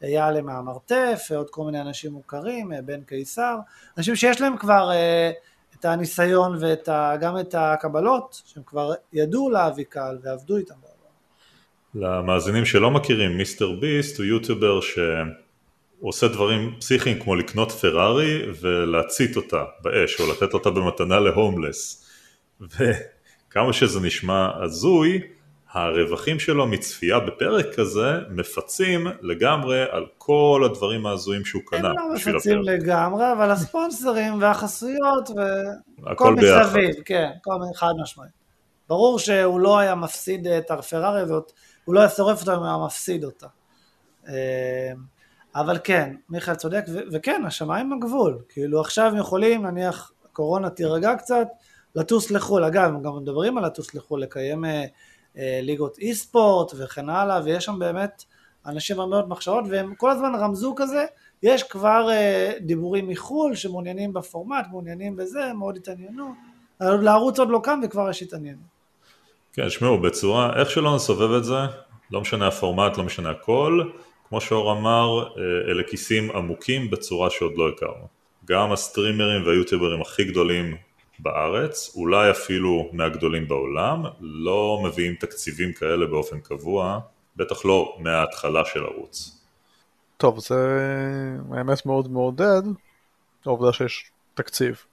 ואייל 0.03 0.41
מהמרתף, 0.41 1.29
ועוד 1.31 1.51
כל 1.51 1.65
מיני 1.65 1.81
אנשים 1.81 2.13
מוכרים, 2.13 2.73
בן 2.85 3.03
קיסר, 3.03 3.57
אנשים 3.99 4.17
שיש 4.17 4.41
להם 4.41 4.57
כבר 4.57 4.91
את 5.79 5.85
הניסיון 5.85 6.59
וגם 6.61 7.39
את 7.41 7.55
הקבלות, 7.59 8.43
שהם 8.47 8.63
כבר 8.67 8.93
ידעו 9.13 9.51
להביא 9.51 9.85
קהל 9.89 10.19
ועבדו 10.23 10.57
איתם. 10.57 10.75
למאזינים 11.95 12.65
שלא 12.65 12.91
מכירים, 12.91 13.37
מיסטר 13.39 13.73
ביסט 13.81 14.19
הוא 14.19 14.27
יוטיובר 14.27 14.81
ש... 14.81 14.99
הוא 16.01 16.09
עושה 16.09 16.29
דברים 16.29 16.75
פסיכיים 16.79 17.19
כמו 17.23 17.35
לקנות 17.35 17.73
פרארי 17.73 18.43
ולהצית 18.61 19.37
אותה 19.37 19.65
באש 19.83 20.21
או 20.21 20.33
לתת 20.33 20.55
אותה 20.55 20.71
במתנה 20.71 21.21
להומלס 21.21 22.05
וכמה 22.61 23.73
שזה 23.73 24.01
נשמע 24.01 24.51
הזוי 24.63 25.21
הרווחים 25.73 26.39
שלו 26.39 26.67
מצפייה 26.67 27.21
בפרק 27.21 27.67
כזה 27.77 28.13
מפצים 28.31 29.07
לגמרי 29.21 29.83
על 29.91 30.07
כל 30.19 30.63
הדברים 30.65 31.07
ההזויים 31.07 31.45
שהוא 31.45 31.63
קנה. 31.67 31.89
הם 31.89 31.95
לא 31.97 32.15
מפצים 32.15 32.63
לגמרי, 32.63 33.33
אבל 33.33 33.51
הספונסרים 33.51 34.41
והחסויות 34.41 35.31
וכל 36.13 36.35
מסביב, 36.35 36.95
כן, 37.05 37.31
כל 37.45 37.51
חד 37.75 37.93
משמעית. 38.03 38.33
ברור 38.89 39.19
שהוא 39.19 39.61
לא 39.61 39.79
היה 39.79 39.95
מפסיד 39.95 40.47
את 40.47 40.71
הפרארי 40.71 41.21
הזאת, 41.21 41.53
הוא 41.85 41.95
לא 41.95 42.01
היה 42.01 42.09
שורף 42.09 42.41
אותה 42.41 42.55
אם 42.55 42.59
הוא 42.59 42.67
היה 42.67 42.77
מפסיד 42.87 43.25
אותה. 43.25 43.47
אבל 45.61 45.79
כן, 45.85 46.15
מיכאל 46.29 46.55
צודק, 46.55 46.85
ו- 46.93 47.01
וכן, 47.13 47.43
השמיים 47.47 47.91
בגבול, 47.91 48.39
כאילו 48.49 48.81
עכשיו 48.81 49.07
הם 49.07 49.17
יכולים, 49.17 49.67
נניח 49.67 50.13
הקורונה 50.25 50.71
תירגע 50.71 51.15
קצת, 51.15 51.47
לטוס 51.95 52.31
לחו"ל, 52.31 52.65
אגב, 52.65 52.85
הם 52.85 53.03
גם 53.03 53.17
מדברים 53.17 53.59
על 53.59 53.67
לטוס 53.67 53.95
לחו"ל, 53.95 54.23
לקיים 54.23 54.65
אה, 54.65 54.85
אה, 55.39 55.61
ליגות 55.63 55.99
אי 55.99 56.15
ספורט 56.15 56.73
וכן 56.79 57.09
הלאה, 57.09 57.41
ויש 57.45 57.65
שם 57.65 57.79
באמת 57.79 58.25
אנשים 58.67 59.01
הרבה 59.01 59.11
מאוד 59.11 59.29
מחשבות, 59.29 59.65
והם 59.71 59.95
כל 59.95 60.11
הזמן 60.11 60.35
רמזו 60.35 60.75
כזה, 60.77 61.05
יש 61.43 61.63
כבר 61.63 62.11
אה, 62.11 62.53
דיבורים 62.61 63.09
מחו"ל 63.09 63.55
שמעוניינים 63.55 64.13
בפורמט, 64.13 64.67
מעוניינים 64.71 65.17
בזה, 65.17 65.53
מאוד 65.53 65.77
התעניינו, 65.77 66.35
לערוץ 66.81 67.39
עוד 67.39 67.49
לא 67.49 67.61
קם 67.63 67.81
וכבר 67.85 68.11
יש 68.11 68.23
התעניינות. 68.23 68.79
כן, 69.53 69.71
שמעו, 69.71 69.99
בצורה, 69.99 70.61
איך 70.61 70.71
שלא 70.71 70.95
נסובב 70.95 71.33
את 71.33 71.45
זה, 71.45 71.59
לא 72.11 72.21
משנה 72.21 72.47
הפורמט, 72.47 72.99
לא 72.99 73.05
משנה 73.05 73.31
הכל, 73.31 73.83
כמו 74.29 74.41
שאור 74.41 74.73
אמר, 74.73 75.23
אה, 75.23 75.71
אלה 75.71 75.83
כיסים 75.83 76.31
עמוקים 76.31 76.91
בצורה 76.91 77.31
שעוד 77.31 77.53
לא 77.57 77.69
הכרנו. 77.69 78.07
גם 78.45 78.73
הסטרימרים 78.73 79.47
והיוטיוברים 79.47 80.01
הכי 80.01 80.25
גדולים 80.25 80.77
בארץ, 81.19 81.93
אולי 81.97 82.31
אפילו 82.31 82.91
מהגדולים 82.93 83.49
בעולם, 83.49 84.05
לא 84.21 84.81
מביאים 84.85 85.15
תקציבים 85.15 85.73
כאלה 85.73 86.07
באופן 86.07 86.41
קבוע, 86.41 87.01
בטח 87.37 87.65
לא 87.65 87.97
מההתחלה 87.99 88.65
של 88.65 88.85
ערוץ. 88.85 89.41
טוב, 90.17 90.39
זה 90.39 90.57
האמת 91.53 91.87
מאוד 91.87 92.11
מעודד, 92.11 92.63
העובדה 93.47 93.73
שיש 93.73 94.11
תקציב. 94.35 94.85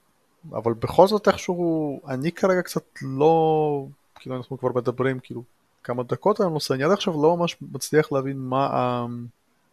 אבל 0.52 0.72
בכל 0.72 1.06
זאת 1.06 1.28
איכשהו, 1.28 2.00
אני 2.08 2.32
כרגע 2.32 2.62
קצת 2.62 2.84
לא, 3.02 3.86
כאילו 4.14 4.36
אנחנו 4.36 4.58
כבר 4.58 4.68
מדברים 4.74 5.18
כאילו 5.22 5.42
כמה 5.86 6.02
דקות 6.02 6.40
על 6.40 6.46
הנושא, 6.46 6.74
אני 6.74 6.84
עד 6.84 6.90
עכשיו 6.90 7.22
לא 7.22 7.36
ממש 7.36 7.56
מצליח 7.72 8.12
להבין 8.12 8.38
מה 8.38 9.06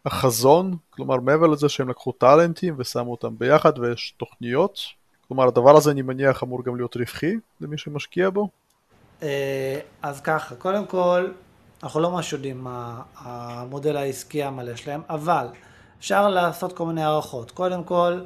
החזון, 0.06 0.76
כלומר 0.90 1.16
מעבר 1.16 1.46
לזה 1.46 1.68
שהם 1.68 1.88
לקחו 1.88 2.12
טאלנטים 2.12 2.74
ושמו 2.78 3.10
אותם 3.10 3.38
ביחד 3.38 3.78
ויש 3.78 4.14
תוכניות, 4.16 4.78
כלומר 5.28 5.48
הדבר 5.48 5.76
הזה 5.76 5.90
אני 5.90 6.02
מניח 6.02 6.42
אמור 6.42 6.64
גם 6.64 6.76
להיות 6.76 6.96
רווחי 6.96 7.34
למי 7.60 7.78
שמשקיע 7.78 8.30
בו. 8.30 8.48
אה, 9.22 9.80
אז 10.02 10.20
ככה, 10.20 10.54
קודם 10.54 10.86
כל, 10.86 11.30
אנחנו 11.82 12.00
לא 12.00 12.10
ממש 12.10 12.32
יודעים 12.32 12.60
מה 12.60 13.02
המודל 13.16 13.96
העסקי 13.96 14.42
המלא 14.42 14.76
שלהם, 14.76 15.00
אבל 15.08 15.46
אפשר 15.98 16.28
לעשות 16.28 16.72
כל 16.72 16.86
מיני 16.86 17.02
הערכות. 17.02 17.50
קודם 17.50 17.84
כל, 17.84 18.20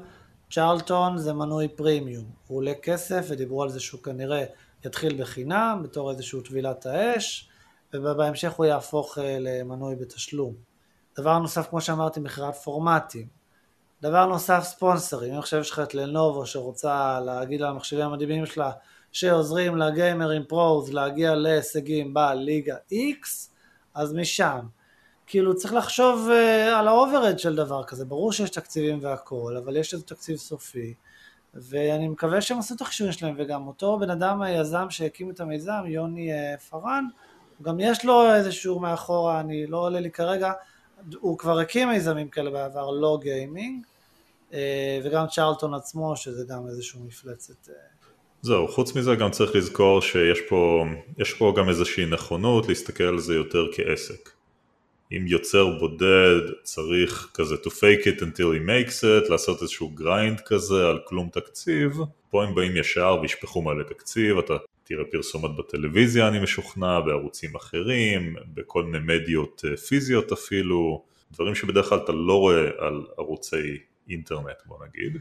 צ'רלטון 0.50 1.18
זה 1.18 1.32
מנוי 1.32 1.68
פרימיום, 1.68 2.24
הוא 2.46 2.56
עולה 2.58 2.72
כסף 2.82 3.26
ודיברו 3.28 3.62
על 3.62 3.68
זה 3.68 3.80
שהוא 3.80 4.02
כנראה 4.02 4.44
יתחיל 4.84 5.22
בחינם 5.22 5.80
בתור 5.82 6.10
איזשהו 6.10 6.40
טבילת 6.40 6.86
האש, 6.86 7.48
ובהמשך 7.94 8.52
הוא 8.52 8.66
יהפוך 8.66 9.18
אה, 9.18 9.36
למנוי 9.40 9.96
בתשלום. 9.96 10.54
דבר 11.18 11.38
נוסף, 11.38 11.68
כמו 11.68 11.80
שאמרתי, 11.80 12.20
מכירת 12.20 12.54
פורמטים. 12.54 13.26
דבר 14.02 14.26
נוסף, 14.26 14.60
ספונסרים. 14.62 15.32
אם 15.32 15.38
עכשיו 15.38 15.60
יש 15.60 15.70
לך 15.70 15.78
את 15.78 15.94
לנובו 15.94 16.46
שרוצה 16.46 17.20
להגיד 17.20 17.62
על 17.62 17.68
המחשבים 17.68 18.06
המדהימים 18.06 18.46
שלה 18.46 18.70
שעוזרים 19.12 19.76
לגיימרים 19.76 20.44
פרוז 20.44 20.92
להגיע 20.92 21.34
להישגים 21.34 22.14
בליגה 22.14 22.76
X, 22.92 23.48
אז 23.94 24.14
משם. 24.14 24.60
כאילו 25.26 25.56
צריך 25.56 25.74
לחשוב 25.74 26.28
uh, 26.28 26.74
על 26.74 26.88
ה 26.88 26.94
overhead 26.94 27.38
של 27.38 27.56
דבר 27.56 27.84
כזה, 27.84 28.04
ברור 28.04 28.32
שיש 28.32 28.50
תקציבים 28.50 28.98
והכל, 29.02 29.56
אבל 29.64 29.76
יש 29.76 29.94
איזה 29.94 30.04
תקציב 30.04 30.36
סופי, 30.36 30.94
ואני 31.54 32.08
מקווה 32.08 32.40
שהם 32.40 32.58
עשו 32.58 32.74
את 32.74 32.80
החישובים 32.80 33.12
שלהם, 33.12 33.34
וגם 33.38 33.66
אותו 33.66 33.98
בן 33.98 34.10
אדם 34.10 34.42
היזם 34.42 34.90
שהקים 34.90 35.30
את 35.30 35.40
המיזם, 35.40 35.82
יוני 35.86 36.30
uh, 36.32 36.60
פארן, 36.60 37.04
גם 37.62 37.80
יש 37.80 38.04
לו 38.04 38.34
איזשהו 38.34 38.80
מאחורה, 38.80 39.40
אני 39.40 39.66
לא 39.66 39.78
עולה 39.78 40.00
לי 40.00 40.10
כרגע, 40.10 40.52
הוא 41.20 41.38
כבר 41.38 41.58
הקים 41.58 41.88
מיזמים 41.88 42.28
כאלה 42.28 42.50
בעבר, 42.50 42.90
לא 42.90 43.18
גיימינג, 43.22 43.84
אה, 44.52 45.00
וגם 45.04 45.26
צ'רלטון 45.26 45.74
עצמו, 45.74 46.16
שזה 46.16 46.44
גם 46.48 46.66
איזושהי 46.66 47.00
מפלצת. 47.06 47.68
אה. 47.68 47.74
זהו, 48.42 48.68
חוץ 48.68 48.96
מזה 48.96 49.14
גם 49.14 49.30
צריך 49.30 49.54
לזכור 49.54 50.00
שיש 50.00 50.38
פה, 50.48 50.84
פה 51.38 51.54
גם 51.56 51.68
איזושהי 51.68 52.06
נכונות 52.06 52.68
להסתכל 52.68 53.04
על 53.04 53.18
זה 53.18 53.34
יותר 53.34 53.64
כעסק. 53.72 54.37
אם 55.12 55.26
יוצר 55.26 55.78
בודד 55.78 56.40
צריך 56.62 57.30
כזה 57.34 57.54
to 57.54 57.68
fake 57.68 58.04
it 58.04 58.20
until 58.20 58.52
he 58.56 58.68
makes 58.68 59.00
it, 59.02 59.30
לעשות 59.30 59.62
איזשהו 59.62 59.88
grind 59.88 60.40
כזה 60.40 60.86
על 60.88 60.98
כלום 61.04 61.28
תקציב, 61.28 61.98
פה 62.30 62.44
הם 62.44 62.54
באים 62.54 62.76
ישר 62.76 63.18
וישפכו 63.22 63.62
מלא 63.62 63.82
תקציב, 63.82 64.38
אתה 64.38 64.54
תראה 64.84 65.04
פרסומות 65.10 65.56
בטלוויזיה 65.56 66.28
אני 66.28 66.38
משוכנע, 66.42 67.00
בערוצים 67.00 67.56
אחרים, 67.56 68.36
בכל 68.54 68.84
מיני 68.84 68.98
מדיות 69.04 69.62
אה, 69.70 69.76
פיזיות 69.76 70.32
אפילו, 70.32 71.02
דברים 71.32 71.54
שבדרך 71.54 71.88
כלל 71.88 71.98
אתה 71.98 72.12
לא 72.12 72.34
רואה 72.34 72.68
על 72.78 73.06
ערוצי 73.18 73.78
אינטרנט 74.10 74.56
בוא 74.66 74.76
נגיד, 74.86 75.18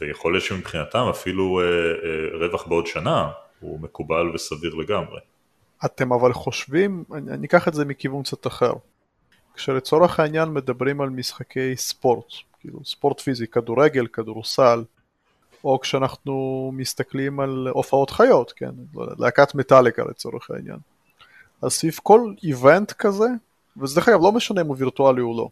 ויכול 0.00 0.32
להיות 0.32 0.44
שמבחינתם 0.44 1.06
אפילו 1.10 1.60
אה, 1.60 1.64
אה, 1.64 2.38
רווח 2.38 2.66
בעוד 2.66 2.86
שנה 2.86 3.30
הוא 3.60 3.80
מקובל 3.80 4.30
וסביר 4.34 4.74
לגמרי. 4.74 5.20
אתם 5.84 6.12
אבל 6.12 6.32
חושבים, 6.32 7.04
אני 7.28 7.46
אקח 7.46 7.68
את 7.68 7.74
זה 7.74 7.84
מכיוון 7.84 8.22
קצת 8.22 8.46
אחר. 8.46 8.72
כשלצורך 9.54 10.20
העניין 10.20 10.48
מדברים 10.48 11.00
על 11.00 11.10
משחקי 11.10 11.76
ספורט, 11.76 12.26
כאילו 12.60 12.84
ספורט 12.84 13.20
פיזי, 13.20 13.46
כדורגל, 13.46 14.06
כדורסל, 14.06 14.84
או 15.64 15.80
כשאנחנו 15.80 16.70
מסתכלים 16.74 17.40
על 17.40 17.68
הופעות 17.70 18.10
חיות, 18.10 18.52
כן, 18.52 18.70
להקת 19.18 19.54
מטאליקה 19.54 20.02
לצורך 20.10 20.50
העניין. 20.50 20.78
אז 21.62 21.72
סביב 21.72 21.98
כל 22.02 22.32
איבנט 22.42 22.92
כזה, 22.92 23.26
וזה 23.76 23.94
דרך 23.94 24.08
אגב 24.08 24.18
לא 24.22 24.32
משנה 24.32 24.60
אם 24.60 24.66
הוא 24.66 24.76
וירטואלי 24.78 25.20
או 25.20 25.36
לא, 25.38 25.48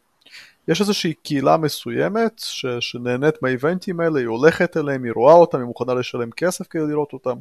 יש 0.68 0.80
איזושהי 0.80 1.14
קהילה 1.14 1.56
מסוימת 1.56 2.38
ש, 2.38 2.66
שנהנית 2.80 3.42
מהאיבנטים 3.42 4.00
האלה, 4.00 4.18
היא 4.18 4.26
הולכת 4.26 4.76
אליהם, 4.76 5.04
היא 5.04 5.12
רואה 5.12 5.34
אותם, 5.34 5.58
היא 5.58 5.66
מוכנה 5.66 5.94
לשלם 5.94 6.30
כסף 6.30 6.66
כדי 6.68 6.86
לראות 6.86 7.12
אותם, 7.12 7.36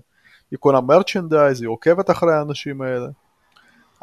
היא 0.51 0.59
קונה 0.59 0.81
מרצ'נדייז, 0.81 1.61
היא 1.61 1.69
עוקבת 1.69 2.09
אחרי 2.09 2.33
האנשים 2.33 2.81
האלה. 2.81 3.07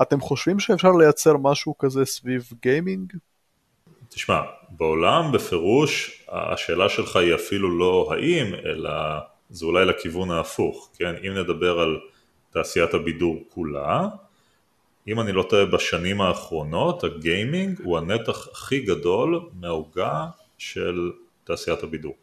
אתם 0.03 0.21
חושבים 0.21 0.61
שאפשר 0.61 0.93
לייצר 0.93 1.37
משהו 1.37 1.79
כזה 1.79 2.05
סביב 2.05 2.49
גיימינג? 2.63 3.13
תשמע, 4.09 4.41
בעולם 4.71 5.33
בפירוש 5.33 6.23
השאלה 6.29 6.89
שלך 6.89 7.17
היא 7.17 7.35
אפילו 7.35 7.79
לא 7.79 8.11
האם, 8.13 8.55
אלא 8.55 8.91
זה 9.51 9.67
אולי 9.67 9.85
לכיוון 9.85 10.31
ההפוך, 10.31 10.91
כן? 10.99 11.15
אם 11.27 11.33
נדבר 11.35 11.79
על 11.81 11.99
תעשיית 12.51 12.95
הבידור 12.95 13.45
כולה, 13.49 14.09
אם 15.09 15.21
אני 15.21 15.33
לא 15.33 15.43
טועה 15.43 15.67
בשנים 15.67 16.21
האחרונות 16.21 17.05
הגיימינג 17.05 17.81
הוא 17.83 17.99
הנתח 17.99 18.49
הכי 18.53 18.81
גדול 18.81 19.41
מהעוגה 19.61 20.27
של 20.59 21.13
תעשיית 21.45 21.83
הבידור. 21.83 22.15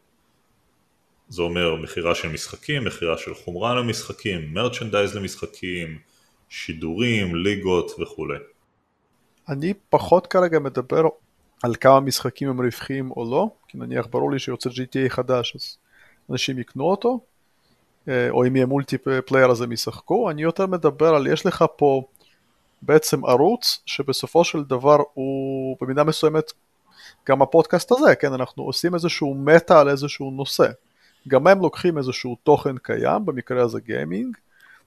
זה 1.28 1.42
אומר 1.42 1.74
מכירה 1.74 2.14
של 2.14 2.28
משחקים, 2.28 2.84
מכירה 2.84 3.18
של 3.18 3.34
חומרה 3.34 3.74
למשחקים, 3.74 4.54
merchandise 4.54 5.16
למשחקים, 5.16 5.98
שידורים, 6.48 7.36
ליגות 7.36 7.90
וכולי. 8.00 8.38
אני 9.48 9.74
פחות 9.90 10.26
כרגע 10.26 10.58
מדבר 10.58 11.02
על 11.62 11.74
כמה 11.74 12.00
משחקים 12.00 12.48
הם 12.48 12.60
רווחיים 12.60 13.10
או 13.10 13.30
לא, 13.30 13.48
כי 13.68 13.78
נניח 13.78 14.06
ברור 14.10 14.32
לי 14.32 14.38
שיוצא 14.38 14.70
GTA 14.70 15.08
חדש 15.08 15.56
אז 15.56 15.76
אנשים 16.30 16.58
יקנו 16.58 16.84
אותו, 16.84 17.20
אה, 18.08 18.30
או 18.30 18.46
אם 18.46 18.56
יהיה 18.56 18.66
multiplayer 18.66 19.50
אז 19.50 19.62
הם 19.62 19.72
ישחקו, 19.72 20.30
אני 20.30 20.42
יותר 20.42 20.66
מדבר 20.66 21.14
על 21.14 21.26
יש 21.26 21.46
לך 21.46 21.64
פה 21.76 22.02
בעצם 22.82 23.24
ערוץ 23.24 23.82
שבסופו 23.86 24.44
של 24.44 24.64
דבר 24.64 24.96
הוא 25.14 25.76
במידה 25.80 26.04
מסוימת 26.04 26.52
גם 27.28 27.42
הפודקאסט 27.42 27.92
הזה, 27.92 28.14
כן, 28.14 28.32
אנחנו 28.32 28.62
עושים 28.62 28.94
איזשהו 28.94 29.34
meta 29.34 29.80
על 29.80 29.88
איזשהו 29.88 30.30
נושא. 30.30 30.66
גם 31.28 31.46
הם 31.46 31.60
לוקחים 31.60 31.98
איזשהו 31.98 32.36
תוכן 32.42 32.78
קיים, 32.78 33.26
במקרה 33.26 33.62
הזה 33.62 33.80
גיימינג, 33.80 34.36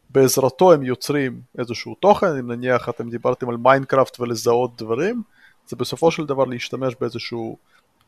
בעזרתו 0.10 0.74
הם 0.74 0.84
יוצרים 0.84 1.42
איזשהו 1.58 1.96
תוכן, 1.96 2.28
אם 2.28 2.52
נניח 2.52 2.90
אתם 2.90 3.10
דיברתם 3.10 3.50
על 3.50 3.58
מיינקראפט 3.58 4.20
ולזהות 4.20 4.78
דברים, 4.78 5.24
זה 5.68 5.76
בסופו 5.76 6.12
של 6.12 6.26
דבר 6.26 6.46
להשתמש 6.46 6.96
באיזשהו 7.02 7.58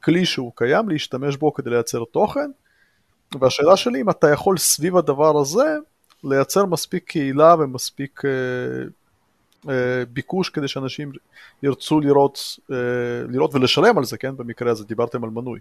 כלי 0.04 0.26
שהוא 0.26 0.52
קיים, 0.56 0.90
להשתמש 0.90 1.38
בו 1.38 1.54
כדי 1.54 1.70
לייצר 1.70 2.04
תוכן, 2.12 2.52
והשאלה 3.40 3.78
שלי 3.78 4.02
אם 4.02 4.10
אתה 4.10 4.30
יכול 4.30 4.58
סביב 4.58 4.98
הדבר 4.98 5.38
הזה 5.38 5.78
לייצר 6.24 6.66
מספיק 6.66 7.04
קהילה 7.04 7.56
ומספיק 7.60 8.22
אה, 8.26 8.32
אה, 9.70 10.06
ביקוש 10.06 10.50
כדי 10.50 10.68
שאנשים 10.68 11.12
ירצו 11.64 12.00
לראות, 12.00 12.40
אה, 12.72 12.76
לראות 13.30 13.56
ולשלם 13.56 13.98
על 13.98 14.04
זה, 14.04 14.18
כן? 14.18 14.38
במקרה 14.38 14.72
הזה 14.72 14.84
דיברתם 14.84 15.24
על 15.24 15.30
מנוי. 15.30 15.60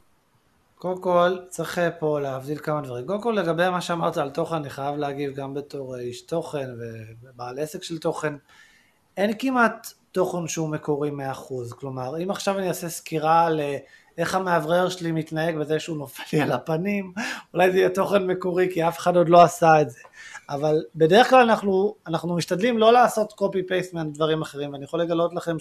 קודם 0.81 1.03
כל, 1.03 1.37
צריך 1.49 1.79
אה, 1.79 1.91
פה 1.91 2.21
להבדיל 2.21 2.59
כמה 2.59 2.81
דברים. 2.81 3.07
קודם 3.07 3.21
כל, 3.21 3.35
לגבי 3.39 3.69
מה 3.69 3.81
שאמרת 3.81 4.17
על 4.17 4.31
תוכן, 4.31 4.55
אני 4.55 4.71
חייב 4.71 4.97
להגיב 4.97 5.35
גם 5.35 5.55
בתור 5.55 5.97
איש 5.97 6.23
תוכן 6.23 6.71
ובעל 7.23 7.59
עסק 7.59 7.83
של 7.83 7.99
תוכן. 7.99 8.35
אין 9.17 9.33
כמעט 9.39 9.93
תוכן 10.13 10.49
שהוא 10.49 10.69
מקורי 10.69 11.11
100%. 11.11 11.75
כלומר, 11.75 12.23
אם 12.23 12.31
עכשיו 12.31 12.59
אני 12.59 12.69
אעשה 12.69 12.89
סקירה 12.89 13.47
על 13.47 13.61
איך 14.19 14.35
המאוורר 14.35 14.89
שלי 14.89 15.13
מתנהג 15.13 15.57
בזה 15.57 15.81
שהוא 15.81 15.97
נופל 15.97 16.23
לי 16.33 16.43
על 16.43 16.53
הפנים, 16.53 17.13
אולי 17.55 17.71
זה 17.71 17.79
יהיה 17.79 17.89
תוכן 17.89 18.27
מקורי 18.27 18.69
כי 18.73 18.89
אף 18.89 18.99
אחד 18.99 19.17
עוד 19.17 19.29
לא 19.29 19.43
עשה 19.43 19.81
את 19.81 19.91
זה. 19.91 20.01
אבל 20.49 20.85
בדרך 20.95 21.31
כלל 21.31 21.51
אנחנו, 21.51 21.95
אנחנו 22.07 22.37
משתדלים 22.37 22.79
לא 22.79 22.93
לעשות 22.93 23.33
קופי 23.33 23.63
פייסט 23.63 23.95
מדברים 23.95 24.43
אחרים, 24.43 24.73
ואני 24.73 24.85
יכול 24.85 25.01
לגלות 25.01 25.35
לכם 25.35 25.59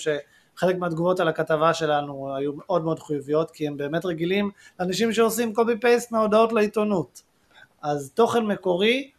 שחלק 0.60 0.78
מהתגובות 0.78 1.20
על 1.20 1.28
הכתבה 1.28 1.74
שלנו 1.74 2.36
היו 2.36 2.52
מאוד 2.56 2.84
מאוד 2.84 3.00
חיוביות, 3.00 3.52
כי 3.52 3.68
הם 3.68 3.78
באמת 3.78 4.06
רגילים 4.06 4.52
לאנשים 4.80 5.14
שעושים 5.14 5.54
קופי 5.54 5.78
פייסט 5.82 6.12
מההודעות 6.12 6.54
לעיתונות. 6.54 7.22
אז 7.82 8.12
תוכן 8.14 8.46
מקורי, 8.46 9.12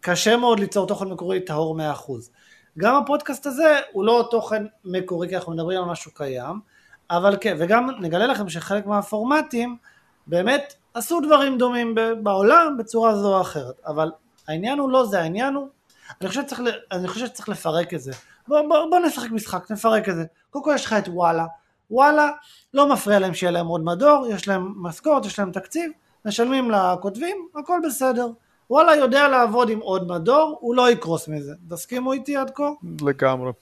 קשה 0.00 0.36
מאוד 0.36 0.60
ליצור 0.60 0.86
תוכן 0.86 1.08
מקורי 1.08 1.40
טהור 1.40 1.78
100%. 1.78 1.82
גם 2.78 2.94
הפודקאסט 2.96 3.46
הזה 3.46 3.80
הוא 3.92 4.04
לא 4.04 4.28
תוכן 4.30 4.66
מקורי, 4.84 5.28
כי 5.28 5.36
אנחנו 5.36 5.52
מדברים 5.52 5.78
על 5.78 5.84
משהו 5.84 6.14
קיים, 6.14 6.60
אבל 7.10 7.36
כן, 7.40 7.56
וגם 7.60 7.90
נגלה 8.00 8.26
לכם 8.26 8.48
שחלק 8.48 8.86
מהפורמטים 8.86 9.76
באמת 10.26 10.74
עשו 10.94 11.20
דברים 11.20 11.58
דומים 11.58 11.94
בעולם 12.22 12.76
בצורה 12.78 13.16
זו 13.16 13.36
או 13.36 13.40
אחרת, 13.40 13.80
אבל 13.86 14.10
העניין 14.48 14.78
הוא 14.78 14.90
לא 14.90 15.06
זה, 15.06 15.20
העניין 15.20 15.54
הוא, 15.54 15.68
אני 16.20 16.28
חושב 16.28 16.42
שצריך, 16.42 16.60
אני 16.92 17.08
חושב 17.08 17.26
שצריך 17.26 17.48
לפרק 17.48 17.94
את 17.94 18.00
זה. 18.00 18.12
בוא, 18.48 18.60
בוא, 18.68 18.90
בוא 18.90 18.98
נשחק 18.98 19.30
משחק, 19.30 19.70
נפרק 19.70 20.08
את 20.08 20.14
זה. 20.14 20.24
קודם 20.50 20.64
כל 20.64 20.72
יש 20.74 20.84
לך 20.84 20.92
את 20.92 21.08
וואלה, 21.08 21.46
וואלה, 21.90 22.30
לא 22.74 22.92
מפריע 22.92 23.18
להם 23.18 23.34
שיהיה 23.34 23.50
להם 23.50 23.66
עוד 23.66 23.84
מדור, 23.84 24.26
יש 24.30 24.48
להם 24.48 24.72
משכורת, 24.76 25.24
יש 25.24 25.38
להם 25.38 25.52
תקציב, 25.52 25.90
משלמים 26.24 26.70
לכותבים, 26.70 27.48
הכל 27.54 27.80
בסדר. 27.86 28.28
וואלה 28.70 28.96
יודע 28.96 29.28
לעבוד 29.28 29.70
עם 29.70 29.80
עוד 29.80 30.08
מדור, 30.08 30.58
הוא 30.60 30.74
לא 30.74 30.90
יקרוס 30.90 31.28
מזה. 31.28 31.52
תסכימו 31.70 32.12
איתי 32.12 32.36
עד 32.36 32.50
כה? 32.50 32.70
לגמרי. 33.00 33.52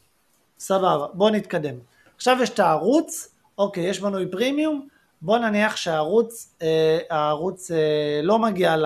סבבה, 0.59 1.07
בוא 1.13 1.31
נתקדם. 1.31 1.75
עכשיו 2.17 2.37
יש 2.43 2.51
את 2.51 2.59
הערוץ, 2.59 3.29
אוקיי, 3.59 3.85
יש 3.85 4.03
מנוי 4.03 4.27
פרימיום, 4.31 4.87
בוא 5.23 5.39
נניח 5.39 5.77
שהערוץ 5.77 6.55
אה, 6.63 6.99
הערוץ 7.11 7.71
אה, 7.71 8.21
לא 8.23 8.39
מגיע 8.39 8.77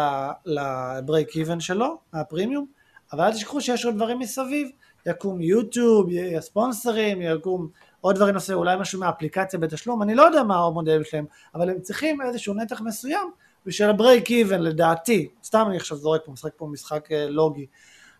לברייק 0.46 1.36
איבן 1.36 1.60
שלו, 1.60 1.98
הפרימיום, 2.12 2.66
אבל 3.12 3.24
אל 3.24 3.32
תשכחו 3.32 3.60
שיש 3.60 3.84
עוד 3.84 3.94
דברים 3.94 4.18
מסביב, 4.18 4.68
יקום 5.06 5.40
יוטיוב, 5.40 6.10
יהיה 6.10 6.40
ספונסרים, 6.40 7.22
יקום 7.22 7.68
עוד 8.00 8.16
דברים 8.16 8.34
נוספים, 8.34 8.56
אולי 8.56 8.76
משהו 8.80 9.00
מהאפליקציה 9.00 9.58
בתשלום, 9.58 10.02
אני 10.02 10.14
לא 10.14 10.22
יודע 10.22 10.42
מה 10.42 10.66
המודל 10.66 11.04
שלהם, 11.04 11.24
אבל 11.54 11.70
הם 11.70 11.80
צריכים 11.80 12.20
איזשהו 12.20 12.54
נתח 12.54 12.80
מסוים 12.80 13.30
בשביל 13.66 13.90
הברייק 13.90 14.30
איבן 14.30 14.60
לדעתי, 14.62 15.28
סתם 15.44 15.64
אני 15.68 15.76
עכשיו 15.76 15.96
זורק 15.96 16.20
פה, 16.24 16.32
משחק 16.32 16.52
פה 16.56 16.66
משחק 16.66 17.12
אה, 17.12 17.26
לוגי, 17.28 17.66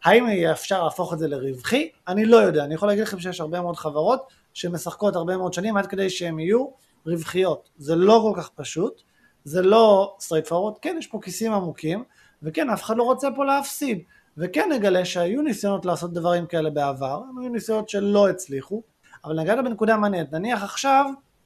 האם 0.04 0.26
אפשר 0.26 0.84
להפוך 0.84 1.12
את 1.12 1.18
זה 1.18 1.28
לרווחי? 1.28 1.90
אני 2.08 2.24
לא 2.24 2.36
יודע, 2.36 2.64
אני 2.64 2.74
יכול 2.74 2.88
להגיד 2.88 3.02
לכם 3.02 3.20
שיש 3.20 3.40
הרבה 3.40 3.60
מאוד 3.60 3.76
חברות 3.76 4.20
שמשחקות 4.54 5.16
הרבה 5.16 5.36
מאוד 5.36 5.52
שנים 5.52 5.76
עד 5.76 5.86
כדי 5.86 6.10
שהם 6.10 6.38
יהיו 6.38 6.66
רווחיות. 7.06 7.68
זה 7.78 7.96
לא 7.96 8.20
כל 8.22 8.40
כך 8.40 8.48
פשוט, 8.48 9.02
זה 9.44 9.62
לא 9.62 10.16
straight 10.20 10.48
forward, 10.48 10.78
כן 10.82 10.96
יש 10.98 11.06
פה 11.06 11.18
כיסים 11.22 11.52
עמוקים, 11.52 12.04
וכן 12.42 12.70
אף 12.70 12.82
אחד 12.82 12.96
לא 12.96 13.02
רוצה 13.02 13.28
פה 13.36 13.44
להפסיד, 13.44 14.02
וכן 14.38 14.68
נגלה 14.72 15.04
שהיו 15.04 15.42
ניסיונות 15.42 15.84
לעשות 15.84 16.12
דברים 16.12 16.46
כאלה 16.46 16.70
בעבר, 16.70 17.22
הם 17.28 17.38
היו 17.38 17.48
ניסיונות 17.48 17.88
שלא 17.88 18.28
הצליחו, 18.28 18.82
אבל 19.24 19.40
נגעת 19.40 19.58
בנקודה 19.64 19.96
מעניינת, 19.96 20.32
נניח 20.32 20.62
עכשיו, 20.62 21.04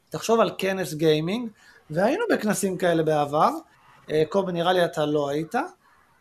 תחשוב 0.09 0.41
על 0.41 0.51
כנס 0.59 0.95
גיימינג, 0.95 1.49
והיינו 1.91 2.25
בכנסים 2.31 2.77
כאלה 2.77 3.03
בעבר, 3.03 3.51
אה, 4.11 4.23
קובי 4.29 4.53
נראה 4.53 4.73
לי 4.73 4.85
אתה 4.85 5.07
לא 5.07 5.29
היית, 5.29 5.55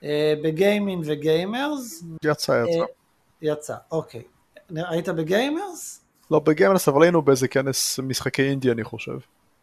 אה, 0.04 0.34
בגיימינג 0.44 1.04
וגיימרס. 1.08 2.04
יצא, 2.24 2.32
יצא. 2.52 2.80
אה, 2.80 2.86
יצא, 3.42 3.76
אוקיי. 3.92 4.24
היית 4.76 5.10
ב 5.10 5.21
Gamers? 5.21 6.02
לא 6.32 6.40
ב 6.40 6.46
Gamers, 6.46 6.88
אבל 6.88 7.04
היינו 7.04 7.22
באיזה 7.22 7.48
כנס 7.48 8.00
משחקי 8.00 8.50
אינדי 8.50 8.72
אני 8.72 8.84
חושב. 8.84 9.18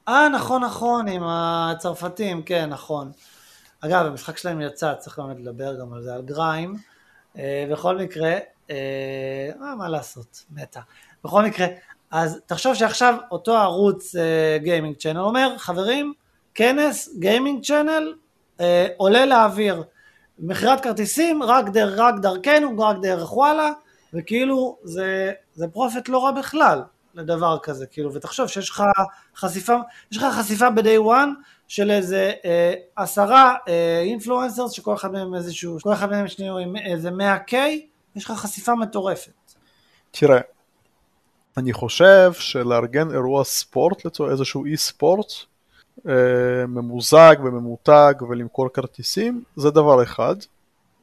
אה, 0.08 0.28
נכון, 0.28 0.64
נכון, 0.64 1.08
עם 1.08 1.22
הצרפתים, 1.24 2.42
כן, 2.42 2.70
נכון. 2.70 3.10
אגב, 3.80 4.06
המשחק 4.06 4.36
שלהם 4.36 4.60
יצא, 4.60 4.94
צריך 4.94 5.18
באמת 5.18 5.36
לדבר 5.40 5.80
גם 5.80 5.92
על 5.92 6.02
זה, 6.02 6.14
על 6.14 6.22
Grime. 6.22 6.74
אה, 7.38 7.66
בכל 7.70 7.96
מקרה, 7.96 8.32
אה, 8.70 9.50
אה, 9.62 9.74
מה 9.74 9.88
לעשות, 9.88 10.44
מתה. 10.50 10.80
בכל 11.24 11.42
מקרה, 11.42 11.66
אז 12.10 12.40
תחשוב 12.46 12.74
שעכשיו 12.74 13.14
אותו 13.30 13.56
ערוץ 13.56 14.14
Gaming 14.62 14.96
Channel 14.96 15.20
אומר, 15.20 15.54
חברים, 15.58 16.14
כנס, 16.54 17.08
Gaming 17.18 17.64
Channel, 17.64 18.14
אה, 18.60 18.86
עולה 18.96 19.26
לאוויר. 19.26 19.82
מכירת 20.38 20.80
כרטיסים 20.80 21.42
רק, 21.42 21.68
דר, 21.68 21.94
רק 21.96 22.14
דרכנו, 22.22 22.78
רק 22.78 22.96
דרך 23.02 23.36
וואלה, 23.36 23.70
וכאילו 24.14 24.78
זה, 24.84 25.32
זה 25.54 25.68
profit 25.68 26.08
לא 26.08 26.24
רע 26.24 26.30
בכלל 26.30 26.82
לדבר 27.14 27.58
כזה, 27.62 27.86
כאילו, 27.86 28.14
ותחשוב 28.14 28.46
שיש 28.46 28.70
לך 28.70 28.82
חשיפה, 29.36 29.76
יש 30.12 30.18
לך 30.18 30.24
חשיפה 30.38 30.70
ב-day 30.70 31.00
one 31.06 31.28
של 31.68 31.90
איזה 31.90 32.32
אה, 32.44 32.74
עשרה 32.96 33.54
אה, 33.68 34.00
influencers 34.00 34.72
שכל 34.72 34.94
אחד 34.94 35.12
מהם 35.12 35.34
איזשהו, 35.34 35.78
כל 35.82 35.92
אחד 35.92 36.10
מהם 36.10 36.28
שנייה 36.28 36.52
עם 36.52 36.76
איזה 36.76 37.10
100K, 37.10 37.54
יש 38.16 38.24
לך 38.24 38.30
חשיפה 38.30 38.74
מטורפת. 38.74 39.32
תראה, 40.10 40.40
אני 41.56 41.72
חושב 41.72 42.32
שלארגן 42.32 43.10
אירוע 43.10 43.44
ספורט 43.44 44.04
לצורך 44.04 44.30
איזשהו 44.30 44.64
אי 44.64 44.76
ספורט 44.76 45.32
אה, 46.08 46.66
ממוזג 46.68 47.36
וממותג 47.44 48.14
ולמכור 48.28 48.68
כרטיסים 48.68 49.42
זה 49.56 49.70
דבר 49.70 50.02
אחד 50.02 50.36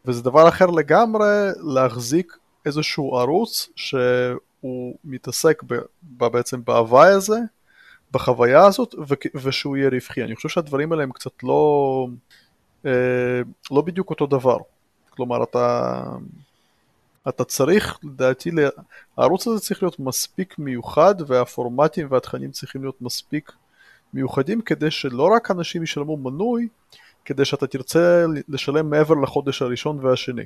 וזה 0.06 0.23
דבר 0.23 0.49
אחר 0.49 0.65
לגמרי 0.65 1.49
להחזיק 1.73 2.38
איזשהו 2.65 3.17
ערוץ 3.17 3.69
שהוא 3.75 4.95
מתעסק 5.04 5.63
ב, 5.63 5.75
ב, 6.17 6.25
בעצם 6.28 6.62
בהוואי 6.65 7.10
הזה, 7.10 7.38
בחוויה 8.15 8.65
הזאת 8.65 8.95
ושהוא 9.36 9.78
יהיה 9.78 9.89
רווחי. 9.89 10.23
אני 10.23 10.36
חושב 10.36 10.49
שהדברים 10.49 10.91
האלה 10.91 11.04
הם 11.04 11.12
קצת 11.12 11.43
לא, 11.43 12.08
אה, 12.86 12.91
לא 13.71 13.82
בדיוק 13.82 14.10
אותו 14.10 14.28
דבר. 14.28 14.58
כלומר 15.10 15.43
אתה 15.43 16.04
אתה 17.30 17.43
צריך, 17.43 17.99
לדעתי, 18.04 18.49
הערוץ 19.17 19.47
הזה 19.47 19.60
צריך 19.60 19.84
להיות 19.84 19.99
מספיק 19.99 20.60
מיוחד 20.60 21.15
והפורמטים 21.28 22.08
והתכנים 22.10 22.51
צריכים 22.51 22.82
להיות 22.82 23.01
מספיק 23.01 23.51
מיוחדים 24.13 24.62
כדי 24.62 24.91
שלא 24.91 25.23
רק 25.36 25.51
אנשים 25.51 25.84
ישלמו 25.84 26.17
מנוי, 26.17 26.67
כדי 27.25 27.45
שאתה 27.45 27.67
תרצה 27.67 28.25
לשלם 28.47 28.89
מעבר 28.89 29.13
לחודש 29.23 29.62
הראשון 29.62 30.06
והשני. 30.06 30.45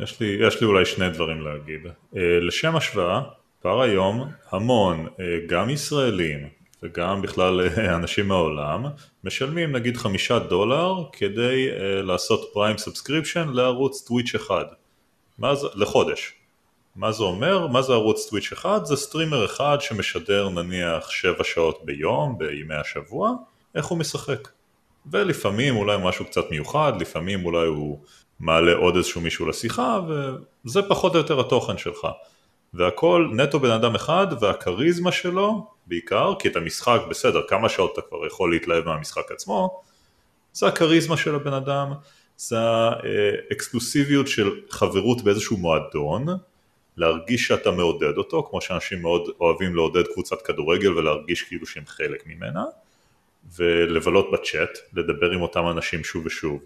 יש 0.00 0.20
לי, 0.20 0.36
יש 0.46 0.60
לי 0.60 0.66
אולי 0.66 0.84
שני 0.84 1.10
דברים 1.10 1.40
להגיד. 1.40 1.80
אה, 2.16 2.40
לשם 2.40 2.76
השוואה, 2.76 3.20
כבר 3.62 3.82
היום 3.82 4.30
המון, 4.50 5.06
אה, 5.06 5.24
גם 5.48 5.70
ישראלים 5.70 6.59
וגם 6.82 7.22
בכלל 7.22 7.60
אה, 7.60 7.96
אנשים 7.96 8.28
מהעולם, 8.28 8.84
משלמים 9.24 9.72
נגיד 9.72 9.96
חמישה 9.96 10.38
דולר 10.38 10.94
כדי 11.12 11.68
לעשות 12.02 12.50
Prime 12.52 12.78
subscription 12.78 13.48
לערוץ 13.48 14.04
Twitch 14.06 14.34
אחד. 14.34 14.64
מה 15.38 15.54
זה, 15.54 15.66
לחודש. 15.74 16.34
מה 16.96 17.12
זה 17.12 17.22
אומר? 17.22 17.66
מה 17.66 17.82
זה 17.82 17.92
ערוץ 17.92 18.28
Twitch 18.28 18.52
אחד? 18.52 18.84
זה 18.84 18.96
סטרימר 18.96 19.44
אחד 19.44 19.78
שמשדר 19.80 20.48
נניח 20.48 21.10
7 21.10 21.44
שעות 21.44 21.80
ביום, 21.84 22.38
בימי 22.38 22.74
השבוע, 22.74 23.30
איך 23.74 23.86
הוא 23.86 23.98
משחק. 23.98 24.48
ולפעמים 25.10 25.76
אולי 25.76 25.96
משהו 26.02 26.24
קצת 26.24 26.50
מיוחד, 26.50 26.92
לפעמים 27.00 27.44
אולי 27.44 27.66
הוא 27.66 27.98
מעלה 28.40 28.72
עוד 28.72 28.96
איזשהו 28.96 29.20
מישהו 29.20 29.46
לשיחה, 29.46 30.00
וזה 30.08 30.82
פחות 30.82 31.14
או 31.14 31.18
יותר 31.18 31.40
התוכן 31.40 31.78
שלך. 31.78 32.06
והכל 32.74 33.28
נטו 33.36 33.60
בן 33.60 33.70
אדם 33.70 33.94
אחד, 33.94 34.26
והכריזמה 34.40 35.12
שלו, 35.12 35.66
בעיקר, 35.90 36.34
כי 36.38 36.48
את 36.48 36.56
המשחק, 36.56 37.00
בסדר, 37.10 37.42
כמה 37.48 37.68
שעות 37.68 37.92
אתה 37.92 38.02
כבר 38.08 38.26
יכול 38.26 38.50
להתלהב 38.52 38.84
מהמשחק 38.84 39.32
עצמו, 39.32 39.82
זה 40.52 40.66
הכריזמה 40.66 41.16
של 41.16 41.34
הבן 41.34 41.52
אדם, 41.52 41.92
זה 42.36 42.56
האקסקלוסיביות 43.50 44.28
של 44.28 44.60
חברות 44.70 45.22
באיזשהו 45.22 45.56
מועדון, 45.56 46.26
להרגיש 46.96 47.46
שאתה 47.46 47.70
מעודד 47.70 48.16
אותו, 48.16 48.46
כמו 48.50 48.60
שאנשים 48.60 49.02
מאוד 49.02 49.30
אוהבים 49.40 49.74
לעודד 49.74 50.06
קבוצת 50.12 50.42
כדורגל 50.42 50.98
ולהרגיש 50.98 51.42
כאילו 51.42 51.66
שהם 51.66 51.86
חלק 51.86 52.26
ממנה, 52.26 52.64
ולבלות 53.56 54.30
בצ'אט, 54.32 54.78
לדבר 54.92 55.30
עם 55.30 55.42
אותם 55.42 55.68
אנשים 55.70 56.04
שוב 56.04 56.26
ושוב, 56.26 56.62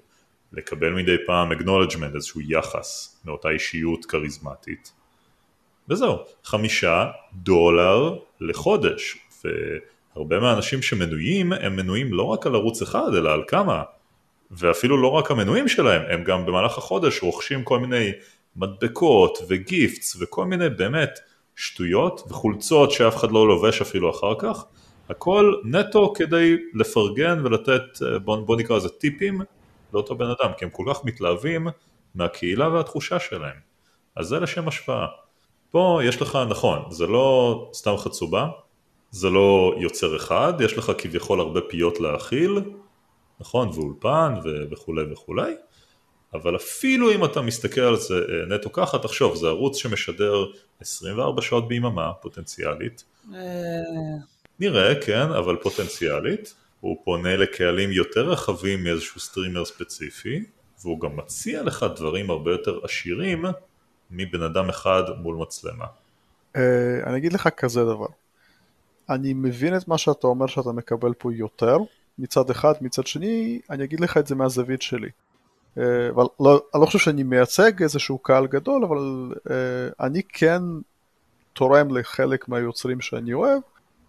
לקבל 0.52 0.90
מדי 0.90 1.16
פעם 1.26 1.52
acknowledgement, 1.52 2.14
איזשהו 2.14 2.40
יחס 2.40 3.20
מאותה 3.24 3.48
אישיות 3.48 4.04
כריזמטית, 4.04 4.92
וזהו, 5.88 6.18
חמישה 6.44 7.11
דולר 7.33 8.18
לחודש, 8.40 9.16
והרבה 9.44 10.40
מהאנשים 10.40 10.83
שמנויים 10.83 11.53
הם 11.53 11.77
מנויים 11.77 12.12
לא 12.12 12.23
רק 12.23 12.47
על 12.47 12.55
ערוץ 12.55 12.83
אחד 12.83 13.14
אלא 13.16 13.33
על 13.33 13.42
כמה, 13.49 13.83
ואפילו 14.51 15.03
לא 15.03 15.09
רק 15.09 15.31
המנויים 15.31 15.68
שלהם, 15.68 16.03
הם 16.09 16.25
גם 16.25 16.47
במהלך 16.47 16.79
החודש 16.79 17.23
רוכשים 17.23 17.64
כל 17.64 17.79
מיני 17.79 18.12
מדבקות 18.57 19.38
וגיפטס 19.49 20.16
וכל 20.20 20.44
מיני 20.44 20.68
באמת 20.68 21.18
שטויות 21.57 22.23
וחולצות 22.31 22.90
שאף 22.90 23.16
אחד 23.16 23.31
לא 23.31 23.49
לובש 23.49 23.81
אפילו 23.81 24.11
אחר 24.11 24.35
כך, 24.38 24.64
הכל 25.09 25.55
נטו 25.64 26.12
כדי 26.12 26.57
לפרגן 26.75 27.47
ולתת, 27.47 27.83
בוא, 28.25 28.37
בוא 28.37 28.57
נקרא 28.57 28.77
לזה 28.77 28.88
טיפים 28.88 29.40
לאותו 29.92 30.14
בן 30.14 30.27
אדם, 30.27 30.53
כי 30.59 30.64
הם 30.64 30.70
כל 30.70 30.85
כך 30.88 31.05
מתלהבים 31.05 31.68
מהקהילה 32.14 32.68
והתחושה 32.68 33.20
שלהם. 33.20 33.57
אז 34.16 34.27
זה 34.27 34.40
לשם 34.40 34.68
השוואה. 34.68 35.07
פה 35.74 36.00
יש 36.04 36.22
לך, 36.22 36.38
נכון, 36.48 36.82
זה 36.90 37.06
לא 37.06 37.70
סתם 37.74 37.96
חצובה, 37.96 38.48
זה 39.10 39.30
לא 39.30 39.74
יוצר 39.78 40.16
אחד, 40.16 40.52
יש 40.60 40.78
לך 40.78 40.92
כביכול 40.98 41.40
הרבה 41.40 41.60
פיות 41.60 42.00
להאכיל, 42.00 42.60
נכון, 43.40 43.68
ואולפן 43.68 44.34
וכולי 44.70 45.12
וכולי, 45.12 45.52
אבל 46.34 46.56
אפילו 46.56 47.12
אם 47.12 47.24
אתה 47.24 47.40
מסתכל 47.40 47.80
על 47.80 47.96
זה 47.96 48.14
אה, 48.14 48.56
נטו 48.56 48.72
ככה, 48.72 48.98
תחשוב, 48.98 49.37
זה 49.37 49.46
ערוץ 49.46 49.76
שמשדר 49.76 50.44
24 50.80 51.42
שעות 51.42 51.68
ביממה 51.68 52.12
פוטנציאלית. 52.12 53.04
אה. 53.34 53.38
נראה, 54.60 54.94
כן, 55.00 55.32
אבל 55.32 55.56
פוטנציאלית. 55.56 56.54
הוא 56.80 56.96
פונה 57.04 57.37
לקהלים 57.37 57.92
יותר 57.92 58.28
רחבים 58.30 58.84
מאיזשהו 58.84 59.20
סטרימר 59.20 59.64
ספציפי, 59.64 60.44
והוא 60.82 61.00
גם 61.00 61.16
מציע 61.16 61.62
לך 61.62 61.87
דברים 61.96 62.30
הרבה 62.30 62.50
יותר 62.50 62.78
עשירים 62.82 63.44
מבן 64.16 64.42
אדם 64.42 64.68
אחד 64.68 65.03
מול 65.18 65.37
מצלמה. 65.37 65.85
אה, 66.57 67.00
אני 67.07 67.16
אגיד 67.16 67.33
לך 67.33 67.48
כזה 67.48 67.85
דבר. 67.85 68.07
אני 69.11 69.35
מבין 69.35 69.77
את 69.77 69.88
מה 69.88 69.98
שאתה 69.98 70.27
אומר 70.27 70.46
שאתה 70.46 70.72
מקבל 70.72 71.14
פה 71.18 71.35
יותר, 71.35 71.79
מצד 72.18 72.50
אחד, 72.50 72.72
מצד 72.81 73.07
שני, 73.07 73.61
אני 73.70 73.85
אגיד 73.85 74.00
לך 74.00 74.16
את 74.16 74.27
זה 74.27 74.35
מהזווית 74.35 74.83
שלי. 74.83 75.09
אה, 75.79 76.09
אבל 76.14 76.24
לא, 76.40 76.62
אני 76.74 76.81
לא 76.81 76.87
חושב 76.87 76.98
שאני 76.98 77.22
מייצג 77.22 77.83
איזשהו 77.83 78.18
קהל 78.18 78.46
גדול, 78.46 78.85
אבל 78.85 79.33
uh, 79.37 79.50
אני 80.00 80.22
כן 80.29 80.62
תורם 81.53 81.96
לחלק 81.96 82.48
מהיוצרים 82.48 83.00
שאני 83.00 83.33
אוהב, 83.33 83.62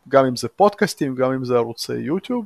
גם 0.10 0.26
אם 0.26 0.36
זה 0.36 0.48
פודקאסטים, 0.48 1.16
גם 1.16 1.32
אם 1.32 1.46
זה 1.46 1.56
ערוצי 1.56 1.94
יוטיוב, 1.94 2.46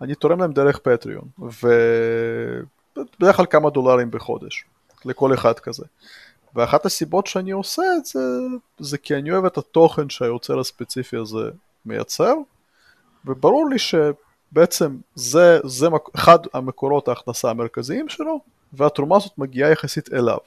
אני 0.00 0.14
תורם 0.14 0.40
להם 0.40 0.52
דרך 0.52 0.78
פטריון, 0.78 1.24
ובדרך 1.38 3.36
כלל 3.36 3.46
כמה 3.46 3.70
דולרים 3.70 4.10
בחודש, 4.10 4.64
לכל 5.04 5.34
אחד 5.34 5.58
כזה. 5.58 5.84
ואחת 6.54 6.86
הסיבות 6.86 7.26
שאני 7.26 7.50
עושה 7.50 7.82
את 7.96 8.04
זה, 8.04 8.20
זה 8.78 8.98
כי 8.98 9.14
אני 9.14 9.30
אוהב 9.32 9.44
את 9.44 9.58
התוכן 9.58 10.08
שהיוצר 10.08 10.60
הספציפי 10.60 11.16
הזה 11.16 11.50
מייצר, 11.86 12.34
וברור 13.24 13.68
לי 13.68 13.76
שבעצם 13.78 14.96
זה, 15.14 15.58
זה 15.64 15.86
אחד 16.14 16.38
המקורות 16.54 17.08
ההכנסה 17.08 17.50
המרכזיים 17.50 18.08
שלו, 18.08 18.40
והתרומה 18.72 19.16
הזאת 19.16 19.38
מגיעה 19.38 19.70
יחסית 19.70 20.12
אליו. 20.12 20.38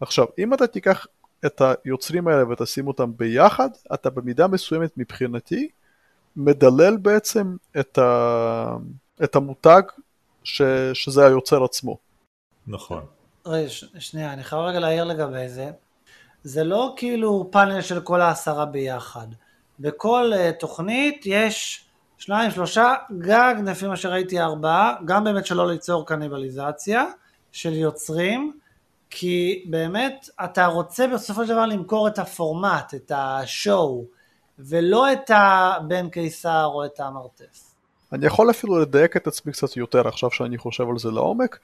עכשיו, 0.00 0.26
אם 0.38 0.54
אתה 0.54 0.66
תיקח 0.66 1.06
את 1.46 1.62
היוצרים 1.84 2.28
האלה 2.28 2.52
ותשים 2.52 2.86
אותם 2.86 3.10
ביחד, 3.16 3.68
אתה 3.94 4.10
במידה 4.10 4.46
מסוימת 4.46 4.90
מבחינתי 4.96 5.68
מדלל 6.36 6.96
בעצם 6.96 7.56
את, 7.80 7.98
ה... 7.98 8.76
את 9.24 9.36
המותג 9.36 9.82
ש... 10.44 10.62
שזה 10.94 11.26
היוצר 11.26 11.64
עצמו. 11.64 11.98
נכון. 12.66 13.02
ש... 13.68 13.84
שנייה, 13.98 14.32
אני 14.32 14.44
חייב 14.44 14.62
רגע 14.62 14.78
להעיר 14.78 15.04
לגבי 15.04 15.48
זה. 15.48 15.70
זה 16.42 16.64
לא 16.64 16.94
כאילו 16.96 17.48
פאנל 17.52 17.80
של 17.80 18.00
כל 18.00 18.20
העשרה 18.20 18.66
ביחד. 18.66 19.26
בכל 19.80 20.32
uh, 20.34 20.52
תוכנית 20.60 21.22
יש 21.26 21.84
שניים, 22.18 22.50
שלושה, 22.50 22.94
גג, 23.18 23.54
לפי 23.66 23.86
מה 23.86 23.96
שראיתי 23.96 24.40
ארבעה, 24.40 24.94
גם 25.04 25.24
באמת 25.24 25.46
שלא 25.46 25.68
ליצור 25.68 26.06
קניבליזציה. 26.06 27.04
של 27.52 27.72
יוצרים, 27.72 28.52
כי 29.10 29.64
באמת 29.70 30.28
אתה 30.44 30.66
רוצה 30.66 31.06
בסופו 31.06 31.46
של 31.46 31.52
דבר 31.52 31.66
למכור 31.66 32.08
את 32.08 32.18
הפורמט, 32.18 32.94
את 32.94 33.12
השואו, 33.14 34.04
ולא 34.58 35.12
את 35.12 35.30
הבן 35.34 36.08
קיסר 36.08 36.64
או 36.66 36.84
את 36.84 37.00
המרתף. 37.00 37.74
אני 38.12 38.26
יכול 38.26 38.50
אפילו 38.50 38.78
לדייק 38.78 39.16
את 39.16 39.26
עצמי 39.26 39.52
קצת 39.52 39.76
יותר 39.76 40.08
עכשיו 40.08 40.30
שאני 40.30 40.58
חושב 40.58 40.88
על 40.90 40.98
זה 40.98 41.10
לעומק. 41.10 41.58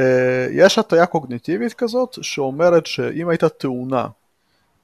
אה, 0.00 0.46
יש 0.50 0.78
הטיה 0.78 1.06
קוגניטיבית 1.06 1.74
כזאת 1.74 2.18
שאומרת 2.22 2.86
שאם 2.86 3.28
הייתה 3.28 3.48
תאונה 3.48 4.06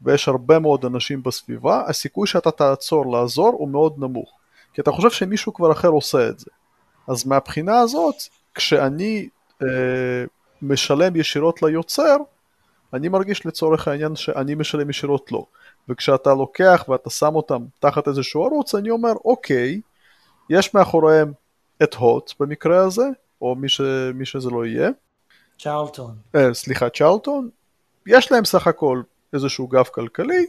ויש 0.02 0.28
הרבה 0.28 0.58
מאוד 0.58 0.84
אנשים 0.84 1.22
בסביבה, 1.22 1.82
הסיכוי 1.86 2.26
שאתה 2.26 2.50
תעצור 2.50 3.12
לעזור 3.12 3.48
הוא 3.48 3.68
מאוד 3.68 3.94
נמוך. 3.98 4.32
כי 4.74 4.80
אתה 4.80 4.92
חושב 4.92 5.10
שמישהו 5.10 5.54
כבר 5.54 5.72
אחר 5.72 5.88
עושה 5.88 6.28
את 6.28 6.38
זה. 6.38 6.50
אז 7.08 7.26
מהבחינה 7.26 7.78
הזאת, 7.78 8.14
כשאני 8.54 9.28
אה, 9.62 9.68
משלם 10.62 11.16
ישירות 11.16 11.62
ליוצר, 11.62 12.16
אני 12.92 13.08
מרגיש 13.08 13.46
לצורך 13.46 13.88
העניין 13.88 14.16
שאני 14.16 14.54
משלם 14.54 14.90
ישירות 14.90 15.32
לו. 15.32 15.46
וכשאתה 15.88 16.34
לוקח 16.34 16.84
ואתה 16.88 17.10
שם 17.10 17.34
אותם 17.34 17.64
תחת 17.78 18.08
איזשהו 18.08 18.44
ערוץ, 18.44 18.74
אני 18.74 18.90
אומר, 18.90 19.12
אוקיי, 19.24 19.80
יש 20.50 20.74
מאחוריהם 20.74 21.32
את 21.82 21.94
הוט 21.94 22.32
במקרה 22.40 22.78
הזה, 22.78 23.04
או 23.40 23.54
מי, 23.54 23.68
ש, 23.68 23.80
מי 24.14 24.26
שזה 24.26 24.50
לא 24.50 24.66
יהיה. 24.66 24.90
צ'רלטון. 25.58 26.14
אה, 26.34 26.54
סליחה, 26.54 26.90
צ'רלטון. 26.90 27.48
יש 28.06 28.32
להם 28.32 28.44
סך 28.44 28.66
הכל 28.66 29.02
איזשהו 29.32 29.68
גב 29.68 29.84
כלכלי, 29.84 30.46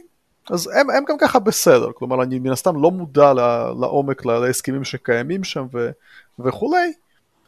אז 0.50 0.66
הם, 0.66 0.90
הם 0.90 1.04
גם 1.08 1.18
ככה 1.18 1.38
בסדר, 1.38 1.92
כלומר 1.94 2.22
אני 2.22 2.38
מן 2.38 2.50
הסתם 2.52 2.82
לא 2.82 2.90
מודע 2.90 3.32
לעומק, 3.80 4.24
להסכמים 4.24 4.84
שקיימים 4.84 5.44
שם 5.44 5.66
ו, 5.72 5.90
וכולי, 6.38 6.92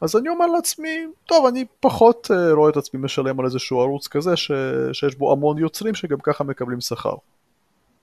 אז 0.01 0.15
אני 0.15 0.29
אומר 0.29 0.45
לעצמי, 0.45 1.05
טוב, 1.25 1.45
אני 1.45 1.65
פחות 1.79 2.31
uh, 2.31 2.53
רואה 2.53 2.69
את 2.69 2.77
עצמי 2.77 2.99
משלם 3.03 3.39
על 3.39 3.45
איזשהו 3.45 3.81
ערוץ 3.81 4.07
כזה 4.07 4.37
ש, 4.37 4.51
שיש 4.93 5.15
בו 5.15 5.31
המון 5.31 5.57
יוצרים 5.57 5.95
שגם 5.95 6.17
ככה 6.23 6.43
מקבלים 6.43 6.81
שכר. 6.81 7.15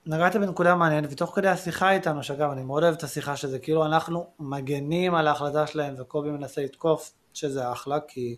נגעת 0.07 0.37
בנקודה 0.37 0.75
מעניינת, 0.75 1.12
ותוך 1.12 1.37
כדי 1.37 1.49
השיחה 1.49 1.90
איתנו, 1.92 2.23
שאגב, 2.23 2.51
אני 2.51 2.62
מאוד 2.62 2.83
אוהב 2.83 2.94
את 2.94 3.03
השיחה 3.03 3.37
שזה 3.37 3.59
כאילו 3.59 3.87
אנחנו 3.87 4.27
מגנים 4.40 5.14
על 5.14 5.27
ההחלטה 5.27 5.66
שלהם 5.66 5.94
וקובי 5.99 6.31
מנסה 6.31 6.62
לתקוף, 6.62 7.12
שזה 7.35 7.73
אחלה, 7.73 7.99
כי... 8.09 8.37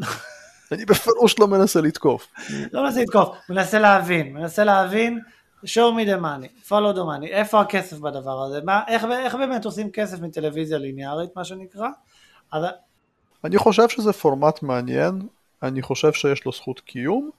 אני 0.72 0.84
בפירוש 0.84 1.38
לא 1.38 1.48
מנסה 1.48 1.80
לתקוף. 1.80 2.26
לא 2.72 2.84
מנסה 2.84 3.02
לתקוף, 3.02 3.36
מנסה 3.48 3.78
להבין, 3.78 4.32
מנסה 4.32 4.64
להבין, 4.64 5.20
show 5.64 5.66
me 5.96 6.06
the 6.06 6.22
money, 6.22 6.68
follow 6.68 6.94
the 6.94 6.98
money, 6.98 7.26
איפה 7.30 7.60
הכסף 7.60 7.98
בדבר 7.98 8.42
הזה, 8.42 8.60
מה, 8.64 8.82
איך, 8.88 9.04
איך 9.04 9.34
באמת 9.34 9.64
עושים 9.64 9.90
כסף 9.90 10.20
מטלוויזיה 10.20 10.78
ליניארית, 10.78 11.30
מה 11.36 11.44
שנקרא, 11.44 11.88
אז... 12.52 12.64
אני 13.44 13.58
חושב 13.58 13.88
שזה 13.88 14.12
פורמט 14.12 14.62
מעניין, 14.62 15.22
אני 15.62 15.82
חושב 15.82 16.12
שיש 16.12 16.44
לו 16.44 16.52
זכות 16.52 16.80
קיום, 16.80 17.30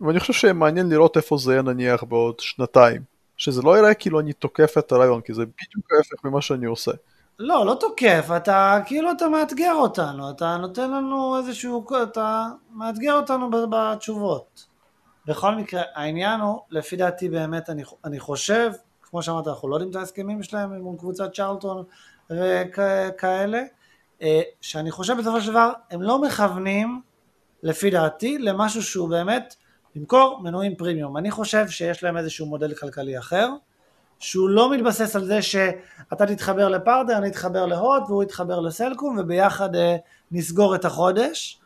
ואני 0.00 0.20
חושב 0.20 0.32
שמעניין 0.32 0.88
לראות 0.88 1.16
איפה 1.16 1.36
זה 1.36 1.52
יהיה 1.52 1.62
נניח 1.62 2.02
בעוד 2.02 2.40
שנתיים. 2.40 3.02
שזה 3.40 3.62
לא 3.62 3.78
יראה 3.78 3.94
כאילו 3.94 4.20
אני 4.20 4.32
תוקף 4.32 4.78
את 4.78 4.92
הרעיון, 4.92 5.20
כי 5.20 5.34
זה 5.34 5.42
בדיוק 5.42 5.92
ההפך 5.92 6.24
ממה 6.24 6.42
שאני 6.42 6.66
עושה. 6.66 6.92
לא, 7.42 7.66
לא 7.66 7.76
תוקף, 7.80 8.28
אתה 8.36 8.78
כאילו 8.86 9.12
אתה 9.12 9.28
מאתגר 9.28 9.72
אותנו, 9.74 10.30
אתה 10.30 10.56
נותן 10.56 10.90
לנו 10.90 11.38
איזשהו, 11.38 11.86
אתה 12.02 12.48
מאתגר 12.70 13.12
אותנו 13.12 13.50
בתשובות. 13.70 14.66
בכל 15.26 15.54
מקרה, 15.54 15.82
העניין 15.94 16.40
הוא, 16.40 16.60
לפי 16.70 16.96
דעתי 16.96 17.28
באמת, 17.28 17.70
אני, 17.70 17.82
אני 18.04 18.20
חושב, 18.20 18.72
כמו 19.02 19.22
שאמרת, 19.22 19.48
אנחנו 19.48 19.68
לא 19.68 19.74
יודעים 19.74 19.90
את 19.90 19.96
ההסכמים 19.96 20.42
שלהם 20.42 20.72
עם 20.72 20.96
קבוצת 20.96 21.32
צ'רלטון 21.34 21.84
וכאלה, 22.30 23.62
אה, 24.22 24.40
שאני 24.60 24.90
חושב 24.90 25.16
בסופו 25.18 25.40
של 25.40 25.50
דבר, 25.50 25.72
הם 25.90 26.02
לא 26.02 26.22
מכוונים, 26.22 27.00
לפי 27.62 27.90
דעתי, 27.90 28.38
למשהו 28.38 28.82
שהוא 28.82 29.08
באמת 29.08 29.54
למכור 29.96 30.40
מנויים 30.42 30.76
פרימיום. 30.76 31.16
אני 31.16 31.30
חושב 31.30 31.68
שיש 31.68 32.02
להם 32.02 32.16
איזשהו 32.16 32.46
מודל 32.46 32.74
כלכלי 32.74 33.18
אחר, 33.18 33.48
שהוא 34.20 34.48
לא 34.48 34.70
מתבסס 34.70 35.16
על 35.16 35.24
זה 35.24 35.42
שאתה 35.42 36.26
תתחבר 36.26 36.68
לפרטנר, 36.68 37.16
אני 37.16 37.28
אתחבר 37.28 37.66
להוט 37.66 38.02
והוא 38.08 38.22
יתחבר 38.22 38.60
לסלקום 38.60 39.18
וביחד 39.18 39.76
אה, 39.76 39.96
נסגור 40.32 40.74
את 40.74 40.84
החודש. 40.84 41.60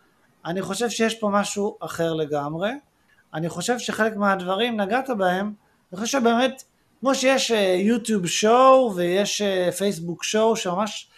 אני 0.44 0.62
חושב 0.62 0.88
שיש 0.88 1.14
פה 1.14 1.28
משהו 1.32 1.76
אחר 1.80 2.12
לגמרי. 2.12 2.70
אני 3.34 3.48
חושב 3.48 3.78
שחלק 3.78 4.16
מהדברים 4.16 4.80
נגעת 4.80 5.10
בהם, 5.10 5.52
אני 5.92 6.00
חושב 6.00 6.20
שבאמת, 6.20 6.62
כמו 7.00 7.14
שיש 7.14 7.50
יוטיוב 7.78 8.24
uh, 8.24 8.28
שואו 8.28 8.94
ויש 8.96 9.42
פייסבוק 9.78 10.22
uh, 10.22 10.26
שואו 10.26 10.56
שממש, 10.56 11.10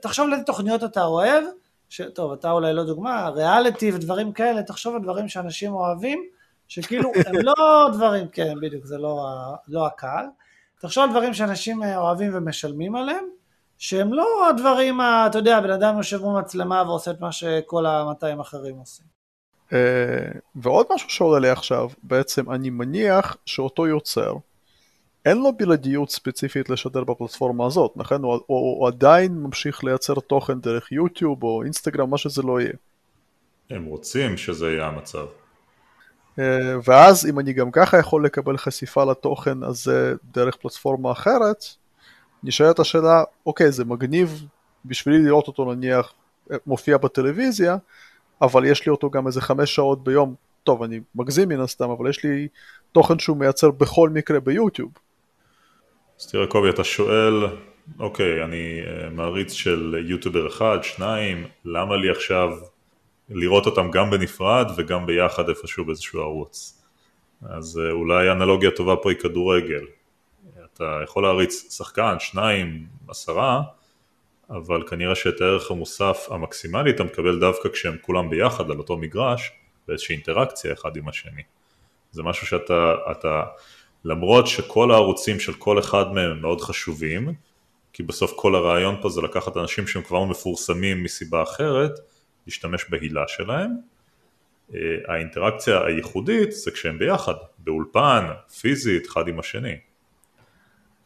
תחשוב 0.00 0.28
לאיזה 0.28 0.44
תוכניות 0.44 0.84
אתה 0.84 1.04
אוהב, 1.04 1.44
ש... 1.88 2.00
טוב, 2.00 2.32
אתה 2.32 2.50
אולי 2.50 2.72
לא 2.72 2.84
דוגמה, 2.84 3.28
ריאליטי 3.28 3.92
ודברים 3.92 4.32
כאלה, 4.32 4.62
תחשוב 4.62 4.94
על 4.94 5.02
דברים 5.02 5.28
שאנשים 5.28 5.72
אוהבים, 5.72 6.24
שכאילו 6.68 7.12
הם 7.26 7.34
לא 7.42 7.54
דברים, 7.94 8.28
כן 8.28 8.54
בדיוק, 8.60 8.86
זה 8.86 8.98
לא, 8.98 9.28
לא 9.68 9.86
הקהל, 9.86 10.26
תחשוב 10.80 11.04
על 11.04 11.10
דברים 11.10 11.34
שאנשים 11.34 11.82
אה, 11.82 11.98
אוהבים 11.98 12.30
ומשלמים 12.34 12.96
עליהם, 12.96 13.24
שהם 13.78 14.12
לא 14.12 14.48
הדברים, 14.50 15.00
אתה 15.00 15.38
יודע, 15.38 15.60
בן 15.60 15.70
אדם 15.70 15.96
יושב 15.96 16.20
מול 16.22 16.40
מצלמה 16.40 16.82
ועושה 16.86 17.10
את 17.10 17.20
מה 17.20 17.32
שכל 17.32 17.86
ה-200 17.86 18.40
אחרים 18.40 18.76
עושים. 18.76 19.06
Uh, 19.70 19.74
ועוד 20.56 20.86
משהו 20.94 21.10
שעולה 21.10 21.38
לי 21.38 21.50
עכשיו, 21.50 21.88
בעצם 22.02 22.50
אני 22.50 22.70
מניח 22.70 23.36
שאותו 23.46 23.86
יוצר, 23.86 24.32
אין 25.24 25.38
לו 25.38 25.52
בלעדיות 25.52 26.10
ספציפית 26.10 26.70
לשדר 26.70 27.04
בפלטפורמה 27.04 27.66
הזאת, 27.66 27.92
נכון? 27.96 28.22
הוא, 28.22 28.32
הוא, 28.32 28.40
הוא 28.46 28.88
עדיין 28.88 29.32
ממשיך 29.32 29.84
לייצר 29.84 30.14
תוכן 30.14 30.60
דרך 30.60 30.92
יוטיוב 30.92 31.42
או 31.42 31.62
אינסטגרם, 31.62 32.10
מה 32.10 32.18
שזה 32.18 32.42
לא 32.42 32.60
יהיה. 32.60 32.72
הם 33.70 33.84
רוצים 33.84 34.36
שזה 34.36 34.70
יהיה 34.70 34.86
המצב. 34.86 35.26
אה, 36.38 36.74
ואז 36.84 37.26
אם 37.26 37.38
אני 37.38 37.52
גם 37.52 37.70
ככה 37.70 37.98
יכול 37.98 38.24
לקבל 38.24 38.56
חשיפה 38.56 39.04
לתוכן 39.04 39.62
הזה 39.62 40.14
דרך 40.32 40.56
פלטפורמה 40.56 41.12
אחרת, 41.12 41.64
נשאלת 42.42 42.78
השאלה, 42.78 43.24
אוקיי, 43.46 43.72
זה 43.72 43.84
מגניב 43.84 44.44
בשבילי 44.84 45.18
לראות 45.18 45.48
אותו 45.48 45.74
נניח 45.74 46.12
אה, 46.52 46.56
מופיע 46.66 46.96
בטלוויזיה, 46.96 47.76
אבל 48.42 48.64
יש 48.64 48.86
לי 48.86 48.90
אותו 48.92 49.10
גם 49.10 49.26
איזה 49.26 49.40
חמש 49.40 49.74
שעות 49.74 50.04
ביום, 50.04 50.34
טוב, 50.64 50.82
אני 50.82 51.00
מגזים 51.14 51.48
מן 51.48 51.60
הסתם, 51.60 51.90
אבל 51.90 52.10
יש 52.10 52.24
לי 52.24 52.48
תוכן 52.92 53.18
שהוא 53.18 53.36
מייצר 53.36 53.70
בכל 53.70 54.10
מקרה 54.10 54.40
ביוטיוב. 54.40 54.90
אז 56.20 56.26
תראה 56.26 56.46
קובי, 56.46 56.70
אתה 56.70 56.84
שואל, 56.84 57.34
אוקיי, 57.98 58.44
אני 58.44 58.80
אה, 58.86 59.10
מעריץ 59.10 59.52
של 59.52 60.04
יוטיובר 60.08 60.46
אחד, 60.46 60.78
שניים, 60.82 61.46
למה 61.64 61.96
לי 61.96 62.10
עכשיו 62.10 62.48
לראות 63.28 63.66
אותם 63.66 63.90
גם 63.90 64.10
בנפרד 64.10 64.70
וגם 64.76 65.06
ביחד 65.06 65.48
איפשהו 65.48 65.84
באיזשהו 65.84 66.20
ערוץ. 66.20 66.82
אז 67.48 67.80
אה, 67.84 67.90
אולי 67.90 68.30
אנלוגיה 68.30 68.70
טובה 68.70 68.96
פה 68.96 69.10
היא 69.10 69.18
כדורגל. 69.18 69.84
אתה 70.74 71.00
יכול 71.04 71.22
להריץ 71.22 71.76
שחקן, 71.76 72.16
שניים, 72.18 72.86
עשרה, 73.08 73.62
אבל 74.50 74.88
כנראה 74.88 75.14
שאת 75.14 75.40
הערך 75.40 75.70
המוסף 75.70 76.26
המקסימלי 76.30 76.90
אתה 76.90 77.04
מקבל 77.04 77.40
דווקא 77.40 77.68
כשהם 77.68 77.96
כולם 78.00 78.30
ביחד 78.30 78.70
על 78.70 78.78
אותו 78.78 78.96
מגרש, 78.96 79.50
באיזושהי 79.88 80.14
אינטראקציה 80.14 80.72
אחד 80.72 80.96
עם 80.96 81.08
השני. 81.08 81.42
זה 82.10 82.22
משהו 82.22 82.46
שאתה, 82.46 82.94
אתה, 83.10 83.42
למרות 84.04 84.46
שכל 84.46 84.90
הערוצים 84.90 85.40
של 85.40 85.52
כל 85.52 85.78
אחד 85.78 86.12
מהם 86.12 86.40
מאוד 86.40 86.60
חשובים, 86.60 87.34
כי 87.92 88.02
בסוף 88.02 88.32
כל 88.36 88.54
הרעיון 88.54 88.96
פה 89.02 89.08
זה 89.08 89.20
לקחת 89.22 89.56
אנשים 89.56 89.86
שהם 89.86 90.02
כבר 90.02 90.24
מפורסמים 90.24 91.02
מסיבה 91.02 91.42
אחרת, 91.42 91.92
להשתמש 92.46 92.90
בהילה 92.90 93.24
שלהם. 93.28 93.76
אה, 94.74 94.78
האינטראקציה 95.08 95.84
הייחודית 95.86 96.52
זה 96.52 96.70
כשהם 96.70 96.98
ביחד, 96.98 97.34
באולפן, 97.58 98.26
פיזית, 98.60 99.06
אחד 99.06 99.28
עם 99.28 99.38
השני. 99.38 99.76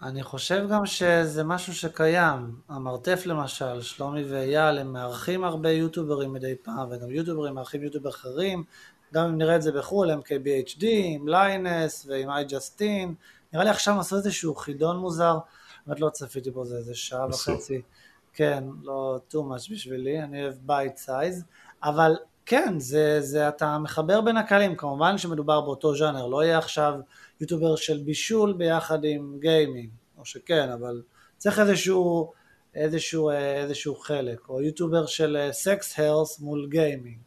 אני 0.03 0.22
חושב 0.22 0.66
גם 0.70 0.87
שזה 0.87 1.44
משהו 1.44 1.74
שקיים. 1.74 2.55
המרתף 2.68 3.22
למשל, 3.26 3.83
שלומי 3.83 4.24
ואייל, 4.24 4.79
הם 4.79 4.92
מארחים 4.92 5.44
הרבה 5.44 5.70
יוטוברים 5.70 6.33
מדי 6.33 6.55
פעם, 6.62 6.88
וגם 6.90 7.11
יוטוברים 7.11 7.55
מארחים 7.55 7.83
יוטובר 7.83 8.11
אחרים, 8.11 8.64
גם 9.14 9.24
אם 9.24 9.38
נראה 9.38 9.57
את 9.57 9.62
זה 9.62 9.72
בחו"ל, 9.72 10.11
MKBHD, 10.11 10.85
עם 10.85 11.29
Linus 11.28 12.06
ועם 12.09 12.31
iJustine. 12.30 13.14
נראה 13.53 13.64
לי 13.64 13.70
עכשיו 13.70 14.00
עשו 14.00 14.16
איזשהו 14.16 14.55
חידון 14.55 14.96
מוזר, 14.96 15.38
באמת 15.87 16.00
לא 16.00 16.11
צפיתי 16.11 16.50
בו, 16.50 16.64
זה 16.64 16.76
איזה 16.76 16.94
שעה 16.94 17.26
וחצי. 17.26 17.83
כן, 18.32 18.64
לא 18.82 19.18
too 19.30 19.36
much 19.36 19.72
בשבילי, 19.72 20.22
אני 20.22 20.42
אוהב 20.42 20.54
bite 20.62 20.96
size, 20.96 21.44
אבל 21.82 22.16
כן, 22.46 22.78
זה, 22.78 23.20
זה 23.20 23.48
אתה 23.48 23.78
מחבר 23.78 24.20
בין 24.20 24.36
הקהלים, 24.36 24.76
כמובן 24.76 25.18
שמדובר 25.18 25.60
באותו 25.60 25.96
ז'אנר, 25.96 26.26
לא 26.26 26.44
יהיה 26.44 26.58
עכשיו 26.58 26.94
יוטובר 27.40 27.76
של 27.76 27.98
בישול 27.98 28.52
ביחד 28.52 29.04
עם 29.04 29.36
גיימינג, 29.40 29.90
או 30.18 30.24
שכן, 30.24 30.70
אבל 30.70 31.02
צריך 31.38 31.58
איזשהו, 31.58 32.32
איזשהו, 32.74 33.30
איזשהו 33.30 33.94
חלק, 33.94 34.48
או 34.48 34.62
יוטובר 34.62 35.06
של 35.06 35.48
סקס 35.52 35.98
הרס 35.98 36.40
מול 36.40 36.68
גיימינג, 36.70 37.18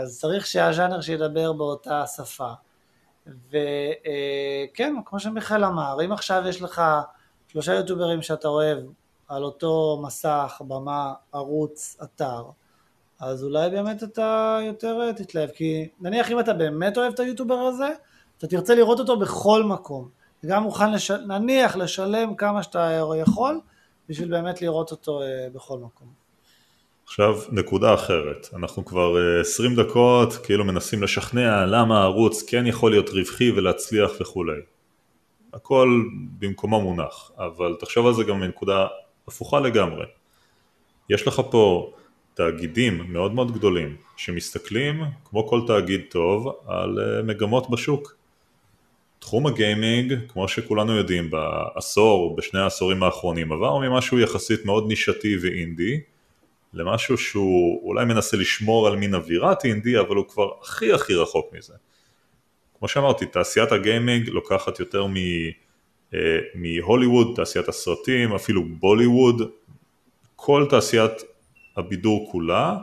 אז 0.00 0.18
צריך 0.20 0.46
שהז'אנר 0.46 1.00
שידבר 1.00 1.52
באותה 1.52 2.06
שפה. 2.06 2.52
וכן, 3.26 4.94
כמו 5.04 5.20
שמיכאל 5.20 5.64
אמר, 5.64 5.96
אם 6.04 6.12
עכשיו 6.12 6.42
יש 6.48 6.62
לך 6.62 6.82
שלושה 7.48 7.74
יוטוברים 7.74 8.22
שאתה 8.22 8.48
אוהב, 8.48 8.78
על 9.32 9.44
אותו 9.44 10.00
מסך, 10.04 10.62
במה, 10.68 11.12
ערוץ, 11.32 11.96
אתר, 12.02 12.42
אז 13.20 13.44
אולי 13.44 13.70
באמת 13.70 14.02
אתה 14.02 14.58
יותר 14.66 15.12
תתלהב, 15.12 15.50
כי 15.50 15.88
נניח 16.00 16.30
אם 16.30 16.40
אתה 16.40 16.52
באמת 16.52 16.98
אוהב 16.98 17.12
את 17.12 17.20
היוטובר 17.20 17.54
הזה, 17.54 17.88
אתה 18.38 18.46
תרצה 18.46 18.74
לראות 18.74 18.98
אותו 18.98 19.18
בכל 19.18 19.62
מקום, 19.62 20.08
גם 20.46 20.62
מוכן 20.62 20.92
לש... 20.92 21.10
נניח 21.10 21.76
לשלם 21.76 22.34
כמה 22.34 22.62
שאתה 22.62 23.12
יכול, 23.16 23.60
בשביל 24.08 24.30
באמת 24.30 24.62
לראות 24.62 24.90
אותו 24.90 25.22
אה, 25.22 25.48
בכל 25.54 25.78
מקום. 25.78 26.08
עכשיו 27.04 27.34
נקודה 27.50 27.94
אחרת, 27.94 28.48
אנחנו 28.56 28.84
כבר 28.84 29.14
20 29.40 29.78
אה, 29.78 29.84
דקות 29.84 30.32
כאילו 30.32 30.64
מנסים 30.64 31.02
לשכנע 31.02 31.66
למה 31.66 32.00
הערוץ 32.00 32.42
כן 32.42 32.66
יכול 32.66 32.90
להיות 32.90 33.08
רווחי 33.08 33.50
ולהצליח 33.50 34.10
וכולי. 34.20 34.60
הכל 35.52 36.02
במקומו 36.38 36.80
מונח, 36.80 37.30
אבל 37.38 37.76
תחשוב 37.80 38.06
על 38.06 38.14
זה 38.14 38.24
גם 38.24 38.40
מנקודה 38.40 38.86
הפוכה 39.28 39.60
לגמרי. 39.60 40.04
יש 41.10 41.26
לך 41.26 41.42
פה 41.50 41.92
תאגידים 42.34 43.04
מאוד 43.08 43.34
מאוד 43.34 43.52
גדולים 43.54 43.96
שמסתכלים 44.16 45.04
כמו 45.24 45.48
כל 45.48 45.60
תאגיד 45.66 46.00
טוב 46.10 46.48
על 46.66 46.98
אה, 46.98 47.22
מגמות 47.22 47.70
בשוק. 47.70 48.16
תחום 49.18 49.46
הגיימינג, 49.46 50.14
כמו 50.28 50.48
שכולנו 50.48 50.96
יודעים, 50.96 51.30
בעשור, 51.30 52.36
בשני 52.36 52.60
העשורים 52.60 53.02
האחרונים, 53.02 53.52
עבר 53.52 53.78
ממשהו 53.78 54.18
יחסית 54.18 54.64
מאוד 54.64 54.88
נישתי 54.88 55.36
ואינדי, 55.42 56.00
למשהו 56.74 57.18
שהוא 57.18 57.88
אולי 57.88 58.04
מנסה 58.04 58.36
לשמור 58.36 58.86
על 58.86 58.96
מין 58.96 59.14
אווירת 59.14 59.64
אינדי, 59.64 59.98
אבל 59.98 60.16
הוא 60.16 60.28
כבר 60.28 60.50
הכי 60.62 60.92
הכי 60.92 61.14
רחוק 61.14 61.46
מזה. 61.52 61.74
כמו 62.78 62.88
שאמרתי, 62.88 63.26
תעשיית 63.26 63.72
הגיימינג 63.72 64.28
לוקחת 64.28 64.80
יותר 64.80 65.06
מ... 65.06 65.14
אה, 66.14 66.38
מהוליווד, 66.54 67.32
תעשיית 67.36 67.68
הסרטים, 67.68 68.34
אפילו 68.34 68.62
בוליווד, 68.64 69.50
כל 70.36 70.66
תעשיית 70.70 71.12
הבידור 71.76 72.28
כולה 72.32 72.76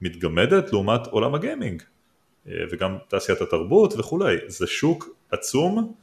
מתגמדת 0.00 0.72
לעומת 0.72 1.06
עולם 1.06 1.34
הגיימינג 1.34 1.82
אה, 2.48 2.52
וגם 2.70 2.96
תעשיית 3.08 3.40
התרבות 3.40 3.94
וכולי, 3.98 4.36
זה 4.46 4.66
שוק 4.66 5.08
עצום 5.30 5.94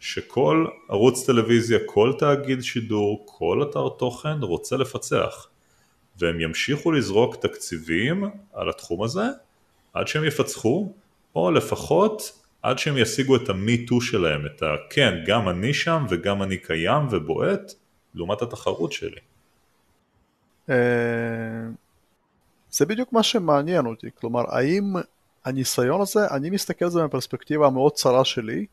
שכל 0.00 0.66
ערוץ 0.88 1.26
טלוויזיה, 1.26 1.78
כל 1.86 2.12
תאגיד 2.18 2.62
שידור, 2.62 3.24
כל 3.28 3.62
אתר 3.62 3.88
תוכן 3.88 4.38
רוצה 4.40 4.76
לפצח 4.76 5.48
והם 6.18 6.40
ימשיכו 6.40 6.92
לזרוק 6.92 7.36
תקציבים 7.36 8.24
על 8.52 8.68
התחום 8.68 9.02
הזה 9.02 9.24
עד 9.92 10.08
שהם 10.08 10.24
יפצחו 10.24 10.92
או 11.34 11.50
לפחות 11.50 12.45
עד 12.66 12.78
שהם 12.78 12.98
ישיגו 12.98 13.36
את 13.36 13.48
המיטו 13.48 14.00
שלהם, 14.00 14.46
את 14.46 14.62
ה... 14.62 14.66
כן, 14.90 15.14
גם 15.26 15.48
אני 15.48 15.74
שם 15.74 16.06
וגם 16.10 16.42
אני 16.42 16.56
קיים 16.58 17.02
ובועט 17.10 17.72
לעומת 18.14 18.42
התחרות 18.42 18.92
שלי. 18.92 19.20
אה, 20.70 20.76
זה 22.70 22.86
בדיוק 22.86 23.12
מה 23.12 23.22
שמעניין 23.22 23.86
אותי, 23.86 24.06
כלומר 24.14 24.44
האם 24.48 24.94
הניסיון 25.44 26.00
הזה, 26.00 26.26
אני 26.30 26.50
מסתכל 26.50 26.84
על 26.84 26.90
זה 26.90 27.04
מפרספקטיבה 27.04 27.66
המאוד 27.66 27.92
צרה 27.92 28.24
שלי, 28.24 28.66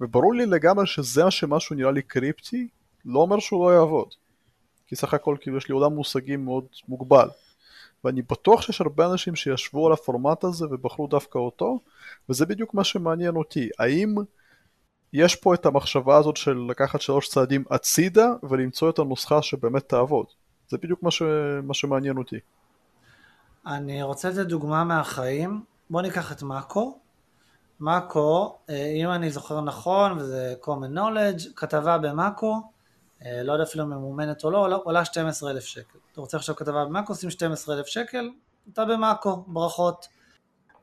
וברור 0.00 0.34
לי 0.34 0.46
לגמרי 0.46 0.86
שזה 0.86 1.30
שמשהו 1.30 1.76
נראה 1.76 1.90
לי 1.90 2.02
קריפטי, 2.02 2.68
לא 3.04 3.18
אומר 3.18 3.38
שהוא 3.38 3.66
לא 3.66 3.74
יעבוד. 3.74 4.08
כי 4.86 4.96
סך 4.96 5.14
הכל 5.14 5.36
כאילו 5.40 5.56
יש 5.56 5.68
לי 5.68 5.72
עולם 5.72 5.92
מושגים 5.92 6.44
מאוד 6.44 6.64
מוגבל. 6.88 7.28
ואני 8.04 8.22
בטוח 8.22 8.62
שיש 8.62 8.80
הרבה 8.80 9.06
אנשים 9.06 9.36
שישבו 9.36 9.86
על 9.86 9.92
הפורמט 9.92 10.44
הזה 10.44 10.66
ובחרו 10.70 11.06
דווקא 11.06 11.38
אותו, 11.38 11.80
וזה 12.28 12.46
בדיוק 12.46 12.74
מה 12.74 12.84
שמעניין 12.84 13.36
אותי. 13.36 13.68
האם 13.78 14.14
יש 15.12 15.36
פה 15.36 15.54
את 15.54 15.66
המחשבה 15.66 16.16
הזאת 16.16 16.36
של 16.36 16.66
לקחת 16.68 17.00
שלוש 17.00 17.28
צעדים 17.28 17.64
הצידה 17.70 18.32
ולמצוא 18.42 18.90
את 18.90 18.98
הנוסחה 18.98 19.42
שבאמת 19.42 19.88
תעבוד? 19.88 20.26
זה 20.68 20.78
בדיוק 20.78 21.02
מה, 21.02 21.10
ש... 21.10 21.22
מה 21.62 21.74
שמעניין 21.74 22.16
אותי. 22.16 22.38
אני 23.66 24.02
רוצה 24.02 24.30
לתת 24.30 24.46
דוגמה 24.46 24.84
מהחיים. 24.84 25.64
בוא 25.90 26.02
ניקח 26.02 26.32
את 26.32 26.42
מאקו. 26.42 26.98
מאקו, 27.80 28.58
אה, 28.70 28.92
אם 29.02 29.10
אני 29.10 29.30
זוכר 29.30 29.60
נכון, 29.60 30.12
וזה 30.12 30.54
common 30.62 30.96
knowledge, 30.96 31.48
כתבה 31.56 31.98
במאקו, 31.98 32.62
לא 33.22 33.52
יודע 33.52 33.64
אפילו 33.64 33.86
ממומנת 33.86 34.44
או 34.44 34.50
לא, 34.50 34.80
עולה 34.84 35.04
12,000 35.04 35.64
שקל. 35.64 35.98
אתה 36.12 36.20
רוצה 36.20 36.36
עכשיו 36.36 36.56
כתבה 36.56 36.84
במאקו, 36.84 37.14
שים 37.14 37.30
12,000 37.30 37.86
שקל, 37.86 38.30
אתה 38.72 38.84
במאקו, 38.84 39.44
ברכות. 39.46 40.08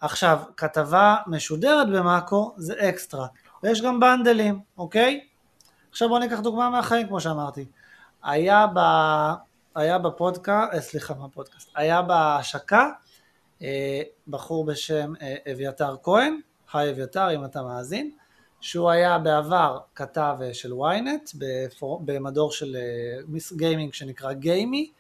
עכשיו, 0.02 0.40
כתבה 0.58 1.16
משודרת 1.28 1.90
במאקו 1.90 2.54
זה 2.58 2.90
אקסטרה, 2.90 3.28
ויש 3.64 3.82
גם 3.82 4.00
בנדלים, 4.00 4.60
אוקיי? 4.78 5.28
עכשיו 5.92 6.10
בוא 6.10 6.20
ניקח 6.20 6.40
דוגמה 6.40 6.70
מהחיים 6.70 7.08
כמו 7.08 7.22
שאמרתי. 7.22 7.66
היה, 8.24 8.68
ב... 8.76 8.80
היה 9.76 9.98
בפודקאסט, 9.98 10.74
אה, 10.74 10.82
סליחה, 10.82 11.14
מה 11.14 11.30
פודקאסט? 11.30 11.70
היה 11.76 12.02
בהשקה 12.02 12.90
אה, 13.62 14.02
בחור 14.28 14.66
בשם 14.66 15.14
אה, 15.22 15.36
אביתר 15.52 15.96
כהן, 16.04 16.40
היי 16.74 16.92
אביתר 16.92 17.36
אם 17.36 17.46
אתה 17.46 17.64
מאזין, 17.64 18.12
שהוא 18.62 18.90
היה 18.90 19.20
בעבר 19.20 19.80
כתב 19.96 20.36
אה, 20.42 20.54
של 20.54 20.72
ynet. 20.72 21.38
במדור 22.06 22.52
של 22.52 22.78
גיימינג 23.56 23.94
שנקרא 23.94 24.34
גיימי 24.34 24.92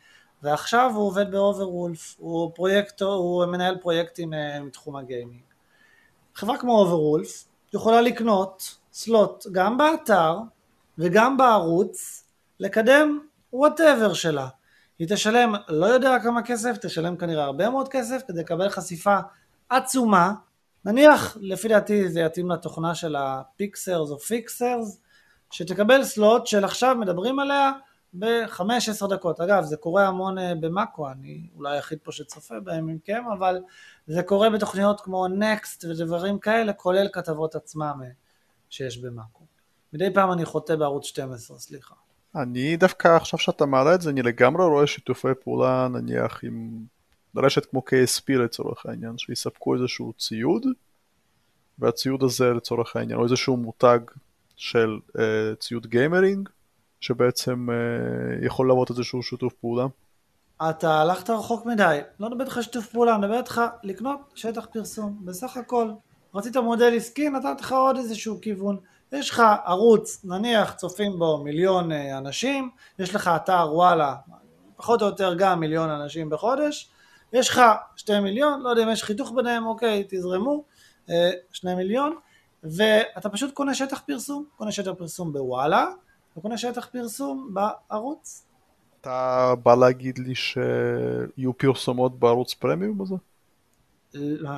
ועכשיו 0.43 0.91
הוא 0.95 1.07
עובד 1.07 1.31
ב 1.31 1.39
Overwolf, 1.39 2.15
הוא 2.19 2.51
פרויקטור, 2.55 3.13
הוא 3.13 3.45
מנהל 3.45 3.77
פרויקטים 3.77 4.33
מתחום 4.61 4.95
הגיימינג. 4.95 5.41
חברה 6.35 6.57
כמו 6.57 6.79
Overwolf 6.79 7.45
יכולה 7.73 8.01
לקנות 8.01 8.77
slot 8.93 9.47
גם 9.51 9.77
באתר 9.77 10.37
וגם 10.97 11.37
בערוץ 11.37 12.23
לקדם 12.59 13.19
whatever 13.53 14.13
שלה. 14.13 14.47
היא 14.99 15.07
תשלם 15.09 15.53
לא 15.69 15.85
יודע 15.85 16.19
כמה 16.23 16.43
כסף, 16.43 16.77
תשלם 16.81 17.17
כנראה 17.17 17.43
הרבה 17.43 17.69
מאוד 17.69 17.87
כסף 17.87 18.21
כדי 18.27 18.39
לקבל 18.39 18.69
חשיפה 18.69 19.17
עצומה, 19.69 20.33
נניח 20.85 21.37
לפי 21.41 21.67
דעתי 21.67 22.09
זה 22.09 22.19
יתאים 22.19 22.49
לתוכנה 22.49 22.95
של 22.95 23.15
הפיקסרס 23.15 24.09
או 24.09 24.19
פיקסרס, 24.19 25.01
שתקבל 25.51 26.03
slot 26.03 26.47
של 26.47 26.63
עכשיו 26.65 26.95
מדברים 26.99 27.39
עליה 27.39 27.71
ב-5-10 28.13 29.07
דקות. 29.09 29.39
אגב, 29.41 29.63
זה 29.63 29.77
קורה 29.77 30.07
המון 30.07 30.37
אה, 30.37 30.53
במאקו, 30.59 31.09
אני 31.09 31.47
אולי 31.55 31.75
היחיד 31.75 31.97
פה 32.03 32.11
שצופה 32.11 32.59
בהם 32.59 32.87
מכם, 32.87 33.23
אבל 33.37 33.61
זה 34.07 34.23
קורה 34.23 34.49
בתוכניות 34.49 35.01
כמו 35.01 35.27
Next 35.27 35.85
ודברים 35.85 36.39
כאלה, 36.39 36.73
כולל 36.73 37.07
כתבות 37.13 37.55
עצמם 37.55 37.99
אה, 38.03 38.09
שיש 38.69 38.97
במאקו. 38.97 39.45
מדי 39.93 40.13
פעם 40.13 40.31
אני 40.31 40.45
חוטא 40.45 40.75
בערוץ 40.75 41.05
12, 41.05 41.59
סליחה. 41.59 41.95
אני 42.35 42.77
דווקא 42.77 43.07
עכשיו 43.07 43.39
שאתה 43.39 43.65
מעלה 43.65 43.95
את 43.95 44.01
זה, 44.01 44.09
אני 44.09 44.21
לגמרי 44.21 44.65
רואה 44.65 44.87
שיתופי 44.87 45.27
פעולה 45.43 45.87
נניח 45.87 46.39
עם 46.43 46.85
רשת 47.35 47.65
כמו 47.65 47.83
KSP 47.87 48.33
לצורך 48.33 48.85
העניין, 48.85 49.17
שיספקו 49.17 49.75
איזשהו 49.75 50.13
ציוד, 50.13 50.65
והציוד 51.79 52.23
הזה 52.23 52.53
לצורך 52.53 52.95
העניין, 52.95 53.19
או 53.19 53.23
איזשהו 53.23 53.57
מותג 53.57 53.99
של 54.55 54.99
uh, 55.09 55.19
ציוד 55.59 55.87
גיימרינג, 55.87 56.49
שבעצם 56.99 57.67
uh, 57.69 58.45
יכול 58.45 58.67
לעבוד 58.67 58.87
איזשהו 58.89 59.23
שיתוף 59.23 59.53
פעולה. 59.53 59.85
אתה 60.69 61.01
הלכת 61.01 61.29
רחוק 61.29 61.65
מדי, 61.65 61.99
לא 62.19 62.29
מדבר 62.29 62.43
איתך 62.43 62.57
שיתוף 62.61 62.87
פעולה, 62.87 63.15
אני 63.15 63.21
מדבר 63.21 63.37
איתך 63.37 63.61
לקנות 63.83 64.19
שטח 64.35 64.65
פרסום, 64.65 65.21
בסך 65.25 65.57
הכל. 65.57 65.91
רצית 66.35 66.57
מודל 66.57 66.95
עסקי, 66.95 67.29
נתתי 67.29 67.63
לך 67.63 67.71
עוד 67.71 67.97
איזשהו 67.97 68.41
כיוון. 68.41 68.77
יש 69.11 69.29
לך 69.29 69.43
ערוץ, 69.65 70.21
נניח 70.23 70.73
צופים 70.73 71.19
בו 71.19 71.37
מיליון 71.43 71.91
אה, 71.91 72.17
אנשים, 72.17 72.69
יש 72.99 73.15
לך 73.15 73.27
אתר 73.35 73.69
וואלה, 73.73 74.15
פחות 74.75 75.01
או 75.01 75.07
יותר 75.07 75.33
גם 75.37 75.59
מיליון 75.59 75.89
אנשים 75.89 76.29
בחודש, 76.29 76.90
יש 77.33 77.49
לך 77.49 77.61
שתי 77.95 78.19
מיליון, 78.19 78.61
לא 78.61 78.69
יודע 78.69 78.83
אם 78.83 78.89
יש 78.89 79.03
חיתוך 79.03 79.31
ביניהם, 79.35 79.65
אוקיי, 79.65 80.03
תזרמו, 80.09 80.63
אה, 81.09 81.31
שני 81.51 81.75
מיליון, 81.75 82.15
ואתה 82.63 83.29
פשוט 83.29 83.53
קונה 83.53 83.73
שטח 83.73 84.01
פרסום, 84.07 84.45
קונה 84.57 84.71
שטח 84.71 84.91
פרסום 84.97 85.33
בוואלה, 85.33 85.85
וקונה 86.37 86.57
שטח 86.57 86.85
פרסום 86.85 87.53
בערוץ. 87.53 88.45
אתה 89.01 89.53
בא 89.63 89.75
להגיד 89.75 90.17
לי 90.17 90.35
שיהיו 90.35 91.57
פרסומות 91.57 92.19
בערוץ 92.19 92.53
פרמיום 92.53 93.01
הזה? 93.01 93.15
לא, 94.13 94.51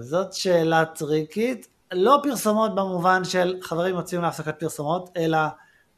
זאת 0.00 0.32
שאלה 0.32 0.84
טריקית. 0.84 1.68
לא 1.92 2.20
פרסומות 2.22 2.74
במובן 2.74 3.24
של 3.24 3.58
חברים 3.62 3.94
יוצאים 3.94 4.22
להפסקת 4.22 4.60
פרסומות, 4.60 5.10
אלא 5.16 5.38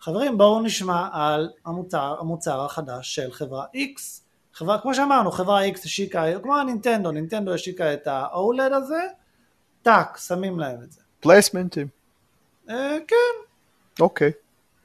חברים 0.01 0.38
בואו 0.38 0.61
נשמע 0.61 1.09
על 1.12 1.51
המוצר, 1.66 2.16
המוצר 2.21 2.64
החדש 2.64 3.14
של 3.14 3.33
חברה 3.33 3.64
X, 3.75 4.23
חברה, 4.62 4.79
כמו 4.79 4.94
שאמרנו, 4.94 5.31
חברה 5.31 5.68
X 5.68 5.79
השיקה, 5.85 6.25
כמו 6.42 6.57
הנינטנדו, 6.57 7.11
נינטנדו 7.11 7.55
השיקה 7.55 7.94
את 7.94 8.07
ה-OLED 8.07 8.75
הזה, 8.75 9.01
טאק, 9.83 10.16
שמים 10.16 10.59
להם 10.59 10.83
את 10.83 10.92
זה. 10.92 11.01
פלייסמנטים. 11.20 11.88
אה, 12.68 12.96
כן. 13.09 13.51
אוקיי. 14.01 14.33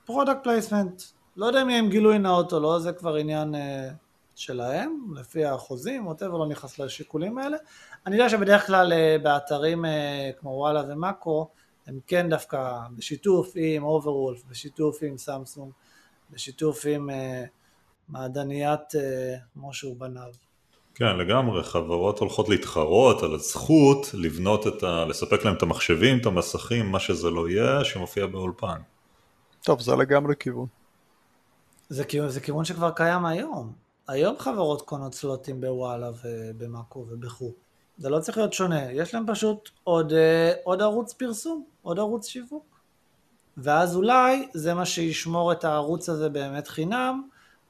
product 0.06 0.44
placement. 0.44 1.02
לא 1.36 1.46
יודע 1.46 1.62
אם 1.62 1.70
הם 1.70 1.90
גילוי 1.90 2.20
נאות 2.20 2.54
או 2.54 2.60
לא, 2.60 2.80
זה 2.80 2.92
כבר 2.92 3.16
עניין 3.16 3.56
אה, 3.56 3.90
שלהם, 4.36 5.14
לפי 5.16 5.46
האחוזים, 5.46 6.08
whatever, 6.08 6.38
לא 6.38 6.48
נכנס 6.48 6.80
לשיקולים 6.80 7.38
האלה. 7.38 7.58
אני 8.06 8.16
יודע 8.16 8.30
שבדרך 8.30 8.68
כלל 8.68 8.94
אה, 8.94 9.18
באתרים 9.24 9.86
אה, 9.86 10.30
כמו 10.40 10.50
וואלה 10.50 10.84
ומאקו 10.90 11.48
הם 11.88 12.00
כן 12.08 12.30
דווקא 12.30 12.78
בשיתוף 12.98 13.52
עם 13.56 13.84
אוברוולף, 13.84 14.44
בשיתוף 14.50 15.04
עם 15.04 15.18
סמסונג, 15.18 15.72
בשיתוף 16.32 16.86
עם 16.86 17.10
אה, 17.10 17.44
מעדניית 18.10 18.92
משה 19.56 19.88
ובניו. 19.88 20.32
כן, 20.96 21.18
לגמרי, 21.18 21.64
חברות 21.64 22.20
הולכות 22.20 22.50
להתחרות 22.50 23.24
על 23.24 23.36
הזכות 23.36 24.08
לבנות 24.14 24.68
את 24.68 24.84
ה... 24.84 25.06
לספק 25.06 25.46
להם 25.46 25.56
את 25.56 25.62
המחשבים, 25.62 26.20
את 26.20 26.26
המסכים, 26.26 26.92
מה 26.92 27.00
שזה 27.00 27.30
לא 27.30 27.50
יהיה, 27.50 27.84
שמופיע 27.84 28.26
באולפן. 28.26 28.78
טוב, 29.64 29.82
זה 29.82 29.96
לגמרי 29.96 30.36
כיוון. 30.40 30.68
זה, 31.90 32.04
זה 32.28 32.42
כיוון 32.42 32.66
שכבר 32.66 32.92
קיים 32.92 33.26
היום. 33.26 33.74
היום 34.08 34.36
חברות 34.40 34.82
קונות 34.82 35.14
סלוטים 35.14 35.62
בוואלה 35.62 36.10
ובמאקו 36.24 37.06
ובחור. 37.10 37.54
זה 37.98 38.10
לא 38.10 38.20
צריך 38.20 38.38
להיות 38.38 38.54
שונה, 38.54 38.92
יש 38.92 39.14
להם 39.14 39.24
פשוט 39.28 39.70
עוד, 39.84 40.14
אה, 40.14 40.54
עוד 40.64 40.82
ערוץ 40.82 41.14
פרסום, 41.14 41.64
עוד 41.82 42.00
ערוץ 42.00 42.28
שיווק. 42.28 42.80
ואז 43.58 43.96
אולי 43.96 44.48
זה 44.54 44.74
מה 44.74 44.86
שישמור 44.86 45.52
את 45.52 45.64
הערוץ 45.64 46.10
הזה 46.10 46.30
באמת 46.30 46.68
חינם, 46.68 47.28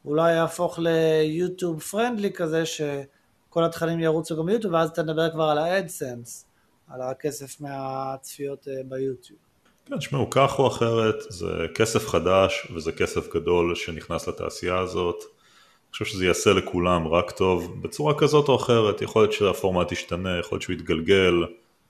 אולי 0.08 0.34
יהפוך 0.34 0.80
ליוטיוב 0.80 1.82
פרנדלי 1.82 2.32
כזה 2.34 2.66
שכל 2.66 3.64
התכנים 3.64 4.00
ירוצו 4.00 4.38
גם 4.38 4.46
ביוטיוב 4.46 4.74
ואז 4.74 4.90
אתה 4.90 5.04
נדבר 5.04 5.32
כבר 5.32 5.44
על 5.44 5.58
האדסנס, 5.58 6.46
על 6.88 7.02
הכסף 7.02 7.62
מהצפיות 7.62 8.68
אה, 8.68 8.74
ביוטיוב. 8.86 9.40
כן, 9.86 9.98
תשמעו, 9.98 10.30
כך 10.30 10.60
או 10.60 10.68
אחרת, 10.68 11.16
זה 11.30 11.66
כסף 11.76 12.08
חדש 12.08 12.68
וזה 12.76 12.92
כסף 12.92 13.34
גדול 13.34 13.76
שנכנס 13.76 14.28
לתעשייה 14.28 14.80
הזאת. 14.80 15.16
אני 15.16 15.92
חושב 15.92 16.06
שזה 16.06 16.26
יעשה 16.26 16.54
לכולם 16.54 17.08
רק 17.08 17.32
טוב, 17.32 17.84
בצורה 17.84 18.14
כזאת 18.20 18.50
או 18.50 18.56
אחרת, 18.56 19.02
יכול 19.02 19.22
להיות 19.22 19.34
שהפורמט 19.34 19.92
ישתנה, 19.92 20.40
יכול 20.40 20.56
להיות 20.56 20.62
שהוא 20.62 20.74
יתגלגל, 20.74 21.34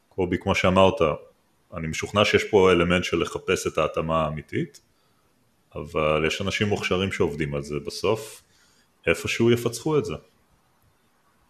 קובי, 0.10 0.38
כמו 0.38 0.56
שאמרת, 0.56 1.02
אני 1.74 1.88
משוכנע 1.88 2.26
שיש 2.26 2.44
פה 2.44 2.72
אלמנט 2.72 3.04
של 3.04 3.22
לחפש 3.22 3.68
את 3.68 3.78
ההתאמה 3.78 4.24
האמיתית, 4.24 4.82
אבל 5.82 6.24
יש 6.28 6.42
אנשים 6.42 6.68
מוכשרים 6.68 7.12
שעובדים 7.12 7.56
על 7.56 7.62
זה 7.62 7.76
בסוף, 7.86 8.44
איפשהו 9.08 9.52
יפצחו 9.52 9.98
את 9.98 10.06
זה. 10.06 10.14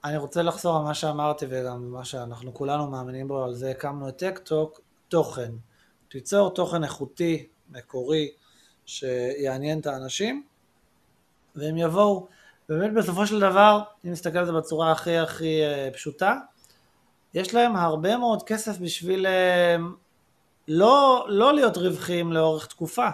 אני 0.04 0.18
רוצה 0.18 0.42
לחזור 0.42 0.78
על 0.78 0.84
מה 0.84 0.94
שאמרתי 0.94 1.46
וגם 1.50 1.92
מה 1.92 2.06
שאנחנו 2.06 2.54
כולנו 2.54 2.88
מאמינים 2.88 3.28
בו, 3.28 3.44
על 3.44 3.54
זה 3.54 3.72
הקמנו 3.72 4.10
את 4.10 4.18
טק-טוק, 4.18 4.82
תוכן. 5.08 5.52
תיצור 6.10 6.54
תוכן 6.54 6.84
איכותי, 6.84 7.48
מקורי, 7.70 8.32
שיעניין 8.86 9.80
את 9.80 9.88
האנשים, 9.88 10.44
והם 11.56 11.78
יבואו. 11.78 12.28
באמת 12.70 12.94
בסופו 12.94 13.28
של 13.28 13.40
דבר, 13.40 13.82
אם 14.06 14.12
נסתכל 14.12 14.38
על 14.38 14.46
זה 14.46 14.52
בצורה 14.52 14.92
הכי 14.92 15.18
הכי 15.18 15.62
אה, 15.62 15.90
פשוטה, 15.94 16.36
יש 17.34 17.54
להם 17.54 17.76
הרבה 17.76 18.18
מאוד 18.18 18.44
כסף 18.44 18.78
בשביל 18.78 19.26
אה, 19.26 19.76
לא, 20.68 21.26
לא 21.30 21.54
להיות 21.54 21.78
רווחיים 21.78 22.34
לאורך 22.34 22.68
תקופה. 22.68 23.10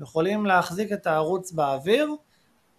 יכולים 0.00 0.46
להחזיק 0.46 0.92
את 0.92 1.06
הערוץ 1.06 1.52
באוויר 1.52 2.14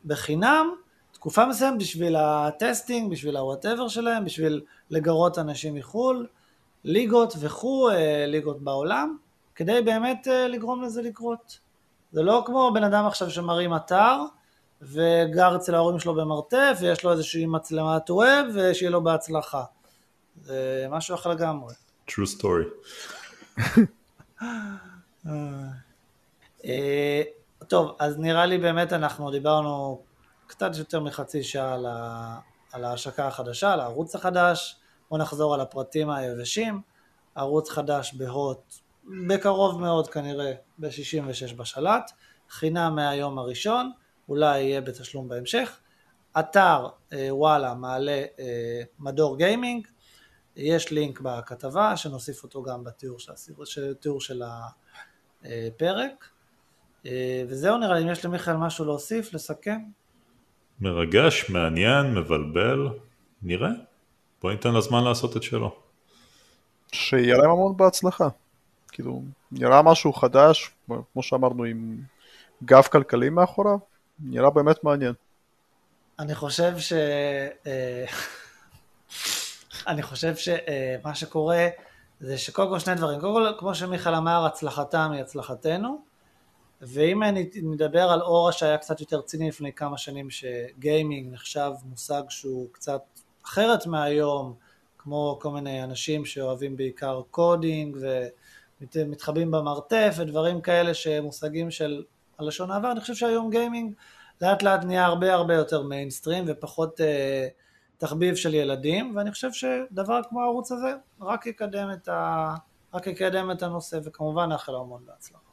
בחינם 0.06 0.70
תקופה 1.12 1.46
מסוימת 1.46 1.80
בשביל 1.80 2.16
ה 2.16 2.27
testing, 2.27 3.12
בשביל 3.12 3.38
ה 3.38 3.43
whatever 3.43 3.88
שלהם, 3.88 4.26
בשביל 4.26 4.62
לגרות 4.90 5.38
אנשים 5.38 5.76
מחו"ל, 5.76 6.28
ליגות 6.84 7.34
וכו', 7.40 7.90
אה, 7.90 8.26
ליגות 8.28 8.62
בעולם, 8.62 9.18
כדי 9.56 9.82
באמת 9.82 10.28
לגרום 10.50 10.84
לזה 10.84 11.02
לקרות. 11.02 11.60
זה 12.12 12.24
לא 12.24 12.44
כמו 12.46 12.72
בן 12.74 12.84
אדם 12.84 13.06
עכשיו 13.06 13.30
שמרים 13.30 13.76
אתר 13.76 14.18
וגר 14.82 15.56
אצל 15.56 15.76
ההורים 15.76 16.00
שלו 16.00 16.16
במרתף 16.16 16.78
ויש 16.82 17.04
לו 17.04 17.12
איזושהי 17.12 17.46
מצלמת 17.46 18.10
ווב 18.10 18.48
ושיהיה 18.54 18.92
לו 18.92 19.04
בהצלחה. 19.04 19.64
זה 20.42 20.88
משהו 20.90 21.16
אחר 21.16 21.30
לגמרי. 21.30 21.74
true 22.10 22.40
story. 22.40 22.68
אה, 26.66 27.22
טוב, 27.68 27.96
אז 28.00 28.20
נראה 28.20 28.46
לי 28.46 28.58
באמת 28.58 28.94
אנחנו 28.94 29.32
דיברנו 29.32 30.02
קצת 30.48 30.72
יותר 30.78 31.00
מחצי 31.00 31.44
שעה 31.44 31.74
על, 31.74 31.86
ה... 31.86 32.40
על 32.72 32.86
ההשקה 32.86 33.28
החדשה, 33.28 33.74
על 33.74 33.80
הערוץ 33.80 34.16
החדש. 34.16 34.76
בואו 35.10 35.22
נחזור 35.22 35.54
על 35.54 35.62
הפרטים 35.62 36.10
היבשים. 36.10 36.82
ערוץ 37.36 37.70
חדש 37.70 38.14
בהוט, 38.14 38.74
בקרוב 39.28 39.82
מאוד 39.82 40.08
כנראה, 40.08 40.54
ב-66 40.78 41.56
בשלט, 41.56 42.12
חינם 42.50 42.96
מהיום 42.96 43.40
הראשון, 43.40 43.92
אולי 44.30 44.60
יהיה 44.60 44.82
בתשלום 44.82 45.30
בהמשך. 45.30 45.80
אתר 46.40 46.88
אה, 47.14 47.28
וואלה 47.32 47.74
מעלה 47.74 48.26
אה, 48.40 48.82
מדור 49.00 49.38
גיימינג, 49.38 49.88
יש 50.56 50.92
לינק 50.92 51.20
בכתבה 51.22 51.98
שנוסיף 51.98 52.44
אותו 52.44 52.64
גם 52.64 52.84
בתיאור 52.84 53.20
של, 53.20 53.92
בתיאור 53.92 54.22
של 54.22 54.42
הפרק. 55.44 56.30
אה, 57.06 57.44
וזהו 57.50 57.78
נראה 57.78 58.00
לי, 58.00 58.04
אם 58.04 58.12
יש 58.12 58.26
למיכאל 58.26 58.58
משהו 58.58 58.86
להוסיף, 58.86 59.34
לסכם. 59.34 59.80
מרגש, 60.82 61.50
מעניין, 61.50 62.16
מבלבל, 62.16 62.90
נראה. 63.44 63.70
בוא 64.42 64.52
ניתן 64.52 64.74
לזמן 64.74 65.04
לעשות 65.04 65.38
את 65.38 65.44
שלו. 65.44 65.76
שיהיה 66.92 67.38
להם 67.38 67.50
המון 67.50 67.78
בהצלחה. 67.78 68.28
כאילו, 68.92 69.22
נראה 69.52 69.82
משהו 69.82 70.14
חדש, 70.14 70.72
כמו 71.14 71.24
שאמרנו, 71.24 71.64
עם 71.64 71.98
גב 72.64 72.84
כלכלי 72.84 73.30
מאחוריו, 73.30 73.78
נראה 74.20 74.50
באמת 74.50 74.84
מעניין. 74.84 75.14
אני 76.20 76.36
חושב 76.36 76.78
ש... 76.78 76.94
אה, 77.68 78.06
אני 79.88 80.02
חושב 80.02 80.36
שמה 80.36 81.16
שקורה 81.16 81.68
זה 82.20 82.38
שקודם 82.38 82.70
כל 82.70 82.80
שני 82.80 82.96
דברים, 82.96 83.20
קודם 83.20 83.34
כל 83.34 83.60
כמו 83.60 83.76
שמיכאל 83.76 84.16
אמר 84.16 84.46
הצלחתם 84.46 85.12
היא 85.14 85.22
הצלחתנו 85.22 86.02
ואם 86.82 87.24
נדבר 87.64 88.02
על 88.02 88.22
אור 88.22 88.52
שהיה 88.52 88.78
קצת 88.78 89.00
יותר 89.00 89.22
ציני 89.22 89.48
לפני 89.48 89.74
כמה 89.74 89.98
שנים 89.98 90.28
שגיימינג 90.30 91.34
נחשב 91.34 91.72
מושג 91.86 92.24
שהוא 92.30 92.68
קצת 92.72 93.02
אחרת 93.46 93.86
מהיום 93.86 94.54
כמו 94.98 95.38
כל 95.42 95.52
מיני 95.52 95.84
אנשים 95.84 96.26
שאוהבים 96.26 96.78
בעיקר 96.78 97.22
coding 97.32 97.98
ומתחבאים 98.96 99.52
במרתף 99.52 100.16
ודברים 100.18 100.62
כאלה 100.62 100.94
שמושגים 100.94 101.72
של 101.72 102.04
הלשון 102.40 102.72
העבר, 102.72 102.92
אני 102.92 103.00
חושב 103.00 103.14
שהיום 103.14 103.50
גיימינג 103.50 103.94
לאט 104.42 104.64
לאט 104.64 104.84
נהיה 104.84 105.06
הרבה 105.06 105.34
הרבה 105.34 105.54
יותר 105.54 105.84
מיינסטרים 105.84 106.44
ופחות 106.48 107.02
אה, 107.02 107.48
תחביב 107.98 108.36
של 108.36 108.54
ילדים, 108.54 109.16
ואני 109.16 109.32
חושב 109.32 109.50
שדבר 109.52 110.22
כמו 110.30 110.42
הערוץ 110.42 110.72
הזה 110.72 110.94
רק 111.22 111.46
יקדם 111.46 111.90
את, 111.94 112.08
ה... 112.08 112.56
רק 112.94 113.08
יקדם 113.08 113.52
את 113.52 113.64
הנושא, 113.64 114.00
וכמובן 114.04 114.50
נאחל 114.50 114.76
המון 114.76 115.02
בהצלחה. 115.06 115.49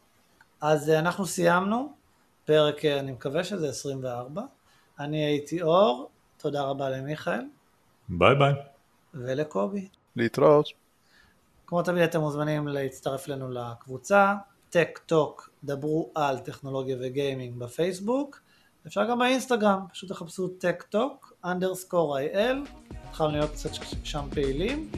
אז 0.61 0.91
אה, 0.91 0.99
אנחנו 0.99 1.27
סיימנו, 1.27 1.93
פרק, 2.45 2.85
אה, 2.85 3.01
אני 3.01 3.13
מקווה 3.13 3.45
שזה 3.45 3.69
24. 3.69 4.43
אני 4.99 5.25
הייתי 5.25 5.63
אור, 5.63 6.11
תודה 6.37 6.63
רבה 6.63 6.91
למיכאל. 6.91 7.41
ביי 8.09 8.35
ביי. 8.35 8.53
ולקובי. 9.15 9.89
להתראות. 10.17 10.67
כמו 11.67 11.83
תמיד 11.83 12.03
אתם 12.03 12.21
מוזמנים 12.21 12.69
להצטרף 12.69 13.29
אלינו 13.29 13.51
לקבוצה, 13.51 14.35
טק 14.71 15.01
טוק, 15.07 15.51
דברו 15.65 16.11
על 16.15 16.39
טכנולוגיה 16.39 16.97
וגיימינג 17.01 17.59
בפייסבוק. 17.59 18.41
אפשר 18.87 19.11
גם 19.11 19.19
באינסטגרם, 19.19 19.81
פשוט 19.93 20.13
תחפשו 20.13 20.49
טק 20.49 20.83
טוק, 20.83 21.33
underscore 21.45 22.19
IL, 22.19 22.63
התחלנו 23.09 23.33
להיות 23.33 23.51
קצת 23.51 23.71
שם 24.05 24.29
פעילים, 24.31 24.91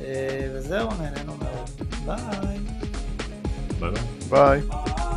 אה, 0.00 0.50
וזהו, 0.54 0.88
נהנינו 1.00 1.36
מאוד. 1.36 1.68
ביי. 2.06 2.89
Bye-bye. 3.80 4.60
Bye. 4.60 5.09